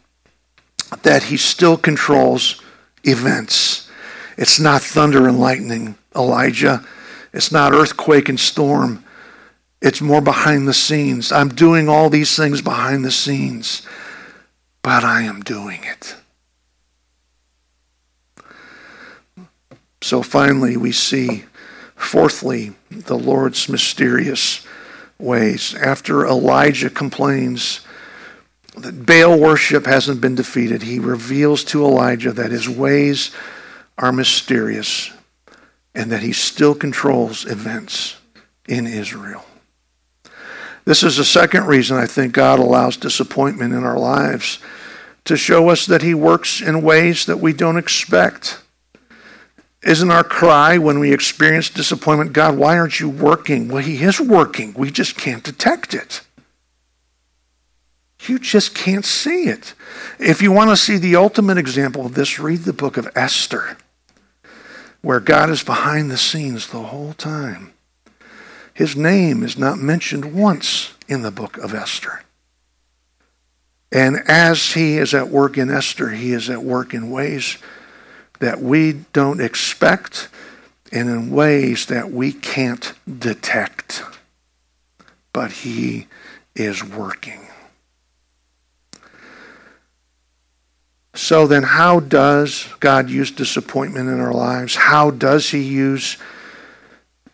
that 1.03 1.25
he 1.25 1.37
still 1.37 1.77
controls 1.77 2.61
events. 3.05 3.91
It's 4.37 4.59
not 4.59 4.83
thunder 4.83 5.29
and 5.29 5.39
lightning, 5.39 5.97
Elijah. 6.17 6.85
It's 7.33 7.53
not 7.53 7.73
earthquake 7.73 8.29
and 8.29 8.39
storm. 8.39 9.02
It's 9.83 10.01
more 10.01 10.21
behind 10.21 10.69
the 10.69 10.75
scenes. 10.75 11.33
I'm 11.33 11.49
doing 11.49 11.89
all 11.89 12.09
these 12.09 12.37
things 12.37 12.63
behind 12.63 13.05
the 13.05 13.11
scenes, 13.11 13.85
but 14.81 15.03
I 15.03 15.23
am 15.23 15.41
doing 15.41 15.83
it. 15.83 16.15
So 20.01 20.23
finally, 20.23 20.77
we 20.77 20.93
see, 20.93 21.47
fourthly, 21.97 22.75
the 22.93 23.19
Lord's 23.19 23.69
mysterious 23.69 24.65
ways. 25.19 25.75
After 25.75 26.27
Elijah 26.27 26.91
complains 26.91 27.81
that 28.77 29.05
Baal 29.05 29.37
worship 29.37 29.87
hasn't 29.87 30.21
been 30.21 30.37
defeated, 30.37 30.83
he 30.83 31.01
reveals 31.01 31.65
to 31.65 31.85
Elijah 31.85 32.33
that 32.33 32.53
his 32.53 32.69
ways 32.69 33.33
are 33.99 34.13
mysterious 34.13 35.11
and 35.93 36.13
that 36.13 36.23
he 36.23 36.33
still 36.33 36.77
controls 36.77 37.45
events 37.47 38.17
in 38.69 38.87
Israel. 38.87 39.45
This 40.85 41.03
is 41.03 41.17
the 41.17 41.25
second 41.25 41.67
reason 41.67 41.97
I 41.97 42.07
think 42.07 42.33
God 42.33 42.59
allows 42.59 42.97
disappointment 42.97 43.73
in 43.73 43.85
our 43.85 43.99
lives 43.99 44.59
to 45.25 45.37
show 45.37 45.69
us 45.69 45.87
that 45.87 46.03
he 46.03 46.15
works 46.15 46.61
in 46.61 46.83
ways 46.83 47.27
that 47.27 47.39
we 47.39 47.53
don't 47.53 47.77
expect. 47.77 48.63
Isn't 49.83 50.11
our 50.13 50.25
cry 50.25 50.79
when 50.79 51.01
we 51.01 51.13
experience 51.13 51.69
disappointment, 51.69 52.33
God, 52.33 52.57
why 52.57 52.79
aren't 52.79 53.01
you 53.01 53.09
working? 53.09 53.69
Well, 53.69 53.83
He 53.83 54.03
is 54.03 54.21
working. 54.21 54.75
We 54.75 54.91
just 54.93 55.17
can't 55.17 55.43
detect 55.43 55.93
it. 55.93 56.21
You 58.29 58.39
just 58.39 58.77
can't 58.77 59.05
see 59.05 59.47
it. 59.49 59.75
If 60.21 60.41
you 60.41 60.53
want 60.53 60.71
to 60.71 60.77
see 60.77 60.99
the 60.99 61.17
ultimate 61.17 61.59
example 61.59 62.07
of 62.07 62.15
this, 62.15 62.39
read 62.39 62.61
the 62.61 62.73
book 62.73 62.97
of 62.97 63.09
Esther, 63.17 63.77
where 65.01 65.19
God 65.19 65.51
is 65.51 65.65
behind 65.65 66.09
the 66.09 66.17
scenes 66.17 66.69
the 66.69 66.85
whole 66.85 67.15
time. 67.15 67.73
His 68.75 68.97
name 68.97 69.43
is 69.43 69.59
not 69.59 69.79
mentioned 69.79 70.35
once 70.35 70.95
in 71.09 71.23
the 71.23 71.31
book 71.31 71.59
of 71.59 71.75
Esther. 71.75 72.23
And 73.91 74.17
as 74.27 74.73
he 74.73 74.97
is 74.97 75.13
at 75.13 75.29
work 75.29 75.59
in 75.59 75.71
Esther, 75.71 76.11
he 76.11 76.33
is 76.33 76.49
at 76.49 76.63
work 76.63 76.95
in 76.95 77.11
ways 77.11 77.59
that 78.39 78.61
we 78.61 78.93
don't 79.13 79.41
expect 79.41 80.29
and 80.93 81.09
in 81.09 81.31
ways 81.31 81.87
that 81.87 82.11
we 82.13 82.33
can't 82.33 82.93
detect. 83.19 84.03
But 85.33 85.51
He 85.53 86.07
is 86.55 86.85
working. 86.85 87.41
So 91.15 91.47
then, 91.47 91.63
how 91.63 92.01
does 92.01 92.69
God 92.81 93.09
use 93.09 93.31
disappointment 93.31 94.09
in 94.09 94.21
our 94.21 94.35
lives? 94.35 94.77
How 94.77 95.11
does 95.11 95.51
He 95.51 95.63
use 95.63 96.19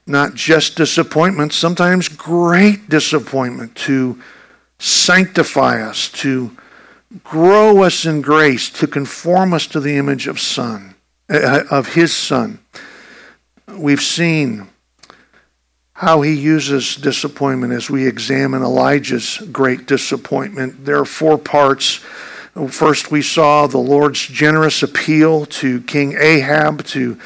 not 0.08 0.34
just 0.34 0.76
disappointment, 0.76 1.52
sometimes 1.52 2.08
great 2.08 2.88
disappointment 2.88 3.74
to 3.76 4.20
sanctify 4.78 5.82
us, 5.82 6.08
to 6.10 6.56
grow 7.24 7.82
us 7.82 8.04
in 8.04 8.20
grace, 8.20 8.70
to 8.70 8.86
conform 8.86 9.52
us 9.52 9.66
to 9.66 9.80
the 9.80 9.96
image 9.96 10.26
of 10.26 10.40
Son? 10.40 10.94
Uh, 11.30 11.64
of 11.70 11.92
his 11.92 12.16
son. 12.16 12.58
We've 13.66 14.00
seen 14.00 14.66
how 15.92 16.22
he 16.22 16.32
uses 16.32 16.96
disappointment 16.96 17.74
as 17.74 17.90
we 17.90 18.06
examine 18.06 18.62
Elijah's 18.62 19.36
great 19.52 19.84
disappointment. 19.86 20.86
There 20.86 20.98
are 20.98 21.04
four 21.04 21.36
parts. 21.36 21.96
First, 22.70 23.10
we 23.10 23.20
saw 23.20 23.66
the 23.66 23.76
Lord's 23.76 24.26
generous 24.26 24.82
appeal 24.82 25.44
to 25.46 25.82
King 25.82 26.16
Ahab 26.18 26.84
to 26.86 27.20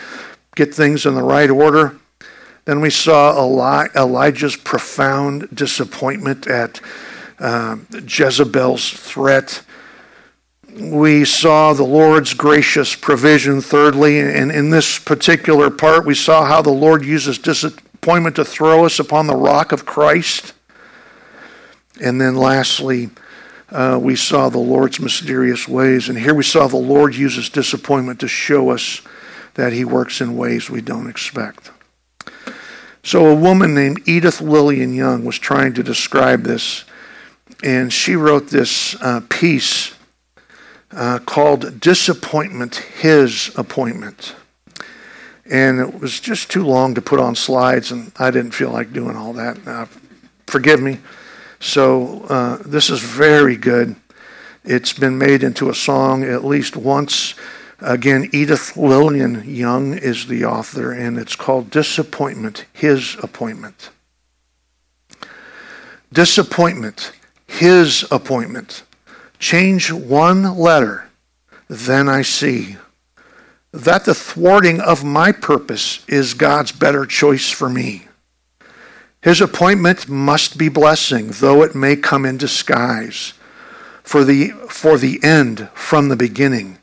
get 0.56 0.74
things 0.74 1.06
in 1.06 1.14
the 1.14 1.22
right 1.22 1.48
order. 1.48 1.96
Then 2.64 2.80
we 2.80 2.90
saw 2.90 3.44
Elijah's 3.96 4.56
profound 4.56 5.48
disappointment 5.54 6.46
at 6.46 6.80
uh, 7.38 7.76
Jezebel's 8.06 8.90
threat 8.90 9.62
we 10.74 11.24
saw 11.24 11.74
the 11.74 11.84
Lord's 11.84 12.32
gracious 12.32 12.94
provision, 12.94 13.60
thirdly. 13.60 14.20
And 14.20 14.50
in 14.50 14.70
this 14.70 14.98
particular 14.98 15.70
part, 15.70 16.06
we 16.06 16.14
saw 16.14 16.46
how 16.46 16.62
the 16.62 16.70
Lord 16.70 17.04
uses 17.04 17.38
disappointment 17.38 18.36
to 18.36 18.44
throw 18.44 18.86
us 18.86 18.98
upon 18.98 19.26
the 19.26 19.36
rock 19.36 19.72
of 19.72 19.84
Christ. 19.84 20.54
And 22.00 22.20
then 22.20 22.36
lastly, 22.36 23.10
uh, 23.70 23.98
we 24.00 24.16
saw 24.16 24.48
the 24.48 24.58
Lord's 24.58 24.98
mysterious 24.98 25.68
ways. 25.68 26.08
And 26.08 26.18
here 26.18 26.34
we 26.34 26.42
saw 26.42 26.66
the 26.66 26.76
Lord 26.76 27.14
uses 27.14 27.50
disappointment 27.50 28.20
to 28.20 28.28
show 28.28 28.70
us 28.70 29.02
that 29.54 29.74
he 29.74 29.84
works 29.84 30.22
in 30.22 30.36
ways 30.36 30.70
we 30.70 30.80
don't 30.80 31.08
expect. 31.08 31.70
So, 33.04 33.26
a 33.26 33.34
woman 33.34 33.74
named 33.74 34.02
Edith 34.06 34.40
Lillian 34.40 34.94
Young 34.94 35.24
was 35.24 35.36
trying 35.36 35.74
to 35.74 35.82
describe 35.82 36.44
this, 36.44 36.84
and 37.64 37.92
she 37.92 38.14
wrote 38.14 38.48
this 38.48 38.94
uh, 39.02 39.20
piece 39.28 39.94
uh, 40.92 41.18
called 41.18 41.80
Disappointment 41.80 42.76
His 42.76 43.50
Appointment. 43.56 44.36
And 45.50 45.80
it 45.80 46.00
was 46.00 46.20
just 46.20 46.48
too 46.48 46.64
long 46.64 46.94
to 46.94 47.02
put 47.02 47.18
on 47.18 47.34
slides, 47.34 47.90
and 47.90 48.12
I 48.18 48.30
didn't 48.30 48.52
feel 48.52 48.70
like 48.70 48.92
doing 48.92 49.16
all 49.16 49.32
that. 49.32 49.58
Uh, 49.66 49.86
forgive 50.46 50.80
me. 50.80 50.98
So 51.58 52.22
uh, 52.28 52.58
this 52.64 52.88
is 52.88 53.00
very 53.00 53.56
good. 53.56 53.96
It's 54.64 54.92
been 54.92 55.18
made 55.18 55.42
into 55.42 55.70
a 55.70 55.74
song 55.74 56.22
at 56.22 56.44
least 56.44 56.76
once. 56.76 57.34
Again, 57.82 58.30
Edith 58.32 58.76
Lillian 58.76 59.42
Young 59.44 59.94
is 59.94 60.26
the 60.28 60.44
author, 60.44 60.92
and 60.92 61.18
it's 61.18 61.34
called 61.34 61.68
Disappointment, 61.68 62.64
His 62.72 63.16
Appointment. 63.20 63.90
Disappointment, 66.12 67.10
His 67.48 68.06
Appointment. 68.12 68.84
Change 69.40 69.90
one 69.90 70.56
letter, 70.56 71.08
then 71.68 72.08
I 72.08 72.22
see 72.22 72.76
that 73.72 74.04
the 74.04 74.14
thwarting 74.14 74.80
of 74.80 75.02
my 75.02 75.32
purpose 75.32 76.04
is 76.06 76.34
God's 76.34 76.70
better 76.70 77.04
choice 77.04 77.50
for 77.50 77.68
me. 77.68 78.06
His 79.22 79.40
appointment 79.40 80.08
must 80.08 80.56
be 80.56 80.68
blessing, 80.68 81.30
though 81.32 81.62
it 81.62 81.74
may 81.74 81.96
come 81.96 82.24
in 82.26 82.36
disguise. 82.36 83.34
For 84.04 84.24
the, 84.24 84.48
for 84.68 84.98
the 84.98 85.22
end 85.22 85.68
from 85.74 86.08
the 86.08 86.16
beginning, 86.16 86.78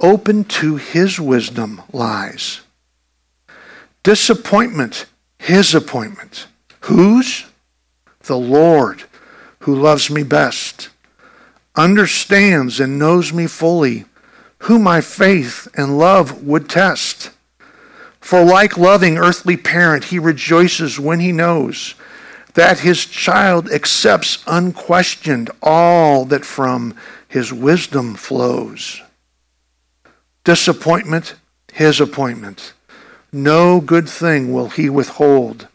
open 0.00 0.44
to 0.44 0.76
his 0.76 1.20
wisdom 1.20 1.82
lies. 1.92 2.60
Disappointment, 4.02 5.06
his 5.38 5.74
appointment. 5.74 6.46
Whose? 6.80 7.44
The 8.22 8.38
Lord, 8.38 9.04
who 9.60 9.74
loves 9.74 10.10
me 10.10 10.22
best 10.22 10.90
understands 11.78 12.80
and 12.80 12.98
knows 12.98 13.32
me 13.32 13.46
fully, 13.46 14.04
who 14.62 14.78
my 14.78 15.00
faith 15.00 15.68
and 15.74 15.96
love 15.96 16.42
would 16.42 16.68
test. 16.68 17.30
For 18.20 18.44
like 18.44 18.76
loving 18.76 19.16
earthly 19.16 19.56
parent, 19.56 20.04
he 20.04 20.18
rejoices 20.18 20.98
when 20.98 21.20
he 21.20 21.32
knows 21.32 21.94
that 22.54 22.80
his 22.80 23.06
child 23.06 23.70
accepts 23.70 24.42
unquestioned 24.46 25.50
all 25.62 26.24
that 26.24 26.44
from 26.44 26.96
his 27.28 27.52
wisdom 27.52 28.16
flows. 28.16 29.00
Disappointment, 30.44 31.34
his 31.72 32.00
appointment. 32.00 32.72
No 33.32 33.80
good 33.80 34.08
thing 34.08 34.52
will 34.52 34.70
he 34.70 34.88
withhold. 34.88 35.68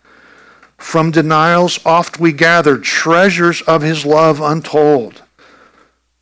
From 0.78 1.12
denials 1.12 1.80
oft 1.86 2.20
we 2.20 2.34
gather 2.34 2.78
treasures 2.78 3.62
of 3.62 3.82
his 3.82 4.06
love 4.06 4.42
untold. 4.42 5.22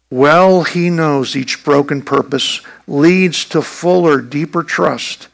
Well 0.10 0.64
he 0.64 0.90
knows 0.90 1.36
each 1.36 1.64
broken 1.64 2.02
purpose 2.02 2.62
leads 2.88 3.46
to 3.46 3.62
fuller, 3.62 4.22
deeper 4.22 4.62
trust, 4.62 5.30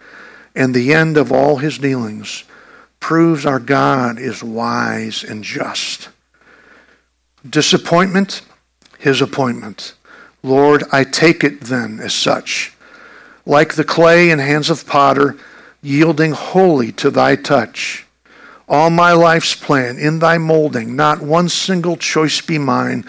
and 0.55 0.73
the 0.73 0.93
end 0.93 1.17
of 1.17 1.31
all 1.31 1.57
his 1.57 1.77
dealings 1.77 2.43
proves 2.99 3.45
our 3.45 3.59
God 3.59 4.19
is 4.19 4.43
wise 4.43 5.23
and 5.23 5.43
just. 5.43 6.09
Disappointment, 7.47 8.41
his 8.99 9.21
appointment. 9.21 9.93
Lord, 10.43 10.83
I 10.91 11.03
take 11.03 11.43
it 11.43 11.61
then 11.61 11.99
as 11.99 12.13
such. 12.13 12.76
Like 13.47 13.75
the 13.75 13.85
clay 13.85 14.29
in 14.29 14.39
hands 14.39 14.69
of 14.69 14.85
potter, 14.85 15.37
yielding 15.81 16.33
wholly 16.33 16.91
to 16.91 17.09
thy 17.09 17.37
touch. 17.37 18.05
All 18.67 18.89
my 18.89 19.13
life's 19.13 19.55
plan 19.55 19.97
in 19.97 20.19
thy 20.19 20.37
molding, 20.37 20.97
not 20.97 21.21
one 21.21 21.47
single 21.47 21.95
choice 21.95 22.41
be 22.41 22.57
mine. 22.57 23.05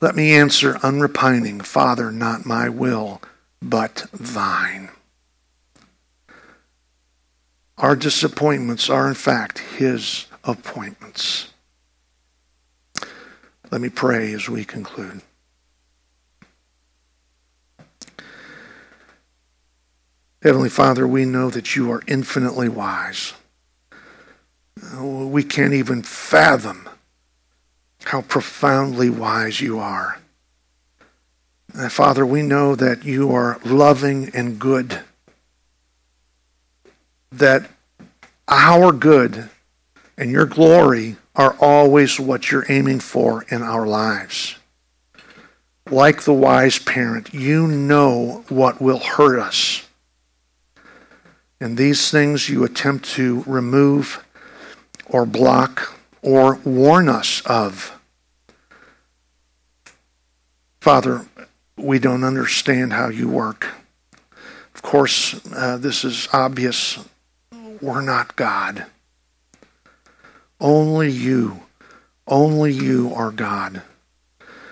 Let 0.00 0.16
me 0.16 0.34
answer 0.34 0.80
unrepining, 0.82 1.60
Father, 1.60 2.10
not 2.10 2.44
my 2.44 2.68
will, 2.68 3.22
but 3.62 4.06
thine. 4.12 4.88
Our 7.78 7.94
disappointments 7.94 8.90
are, 8.90 9.06
in 9.06 9.14
fact, 9.14 9.60
his 9.60 10.26
appointments. 10.42 11.52
Let 13.70 13.80
me 13.80 13.88
pray 13.88 14.32
as 14.32 14.48
we 14.48 14.64
conclude. 14.64 15.22
Heavenly 20.46 20.68
Father, 20.68 21.08
we 21.08 21.24
know 21.24 21.50
that 21.50 21.74
you 21.74 21.90
are 21.90 22.04
infinitely 22.06 22.68
wise. 22.68 23.32
We 24.96 25.42
can't 25.42 25.72
even 25.72 26.04
fathom 26.04 26.88
how 28.04 28.22
profoundly 28.22 29.10
wise 29.10 29.60
you 29.60 29.80
are. 29.80 30.20
Father, 31.90 32.24
we 32.24 32.42
know 32.42 32.76
that 32.76 33.04
you 33.04 33.32
are 33.32 33.58
loving 33.64 34.30
and 34.36 34.60
good, 34.60 35.00
that 37.32 37.68
our 38.46 38.92
good 38.92 39.50
and 40.16 40.30
your 40.30 40.46
glory 40.46 41.16
are 41.34 41.56
always 41.60 42.20
what 42.20 42.52
you're 42.52 42.66
aiming 42.68 43.00
for 43.00 43.44
in 43.48 43.62
our 43.62 43.84
lives. 43.84 44.54
Like 45.90 46.22
the 46.22 46.32
wise 46.32 46.78
parent, 46.78 47.34
you 47.34 47.66
know 47.66 48.44
what 48.48 48.80
will 48.80 49.00
hurt 49.00 49.40
us 49.40 49.85
and 51.60 51.76
these 51.76 52.10
things 52.10 52.48
you 52.48 52.64
attempt 52.64 53.08
to 53.10 53.42
remove 53.46 54.24
or 55.06 55.24
block 55.24 55.94
or 56.22 56.56
warn 56.64 57.08
us 57.08 57.42
of. 57.46 57.98
Father, 60.80 61.26
we 61.76 61.98
don't 61.98 62.24
understand 62.24 62.92
how 62.92 63.08
you 63.08 63.28
work. 63.28 63.68
Of 64.74 64.82
course, 64.82 65.40
uh, 65.54 65.78
this 65.78 66.04
is 66.04 66.28
obvious. 66.32 66.98
We're 67.80 68.02
not 68.02 68.36
God. 68.36 68.86
Only 70.60 71.10
you, 71.10 71.62
only 72.26 72.72
you 72.72 73.12
are 73.14 73.30
God. 73.30 73.82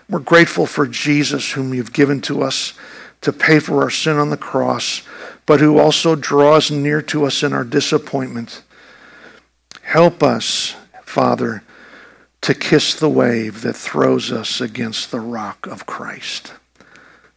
We're 0.09 0.20
grateful 0.20 0.66
for 0.66 0.87
Jesus, 0.87 1.53
whom 1.53 1.74
you've 1.74 1.93
given 1.93 2.20
to 2.22 2.43
us 2.43 2.74
to 3.22 3.32
pay 3.32 3.59
for 3.59 3.82
our 3.82 3.91
sin 3.91 4.18
on 4.18 4.30
the 4.30 4.37
cross 4.37 5.03
but 5.47 5.61
who 5.61 5.78
also 5.78 6.14
draws 6.14 6.70
near 6.70 7.03
to 7.03 7.24
us 7.24 7.42
in 7.42 7.53
our 7.53 7.64
disappointment. 7.64 8.62
Help 9.82 10.22
us, 10.22 10.74
Father, 11.03 11.62
to 12.40 12.55
kiss 12.55 12.95
the 12.95 13.09
wave 13.09 13.62
that 13.62 13.76
throws 13.76 14.32
us 14.32 14.61
against 14.61 15.11
the 15.11 15.20
rock 15.20 15.66
of 15.66 15.86
Christ. 15.86 16.53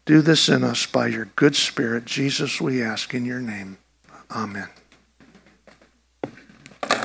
Do 0.06 0.22
this 0.22 0.48
in 0.48 0.64
us 0.64 0.86
by 0.86 1.08
your 1.08 1.26
good 1.36 1.56
Spirit. 1.56 2.06
Jesus, 2.06 2.62
we 2.62 2.82
ask 2.82 3.14
in 3.14 3.26
your 3.26 3.42
name. 3.42 3.78
Amen. 4.32 4.70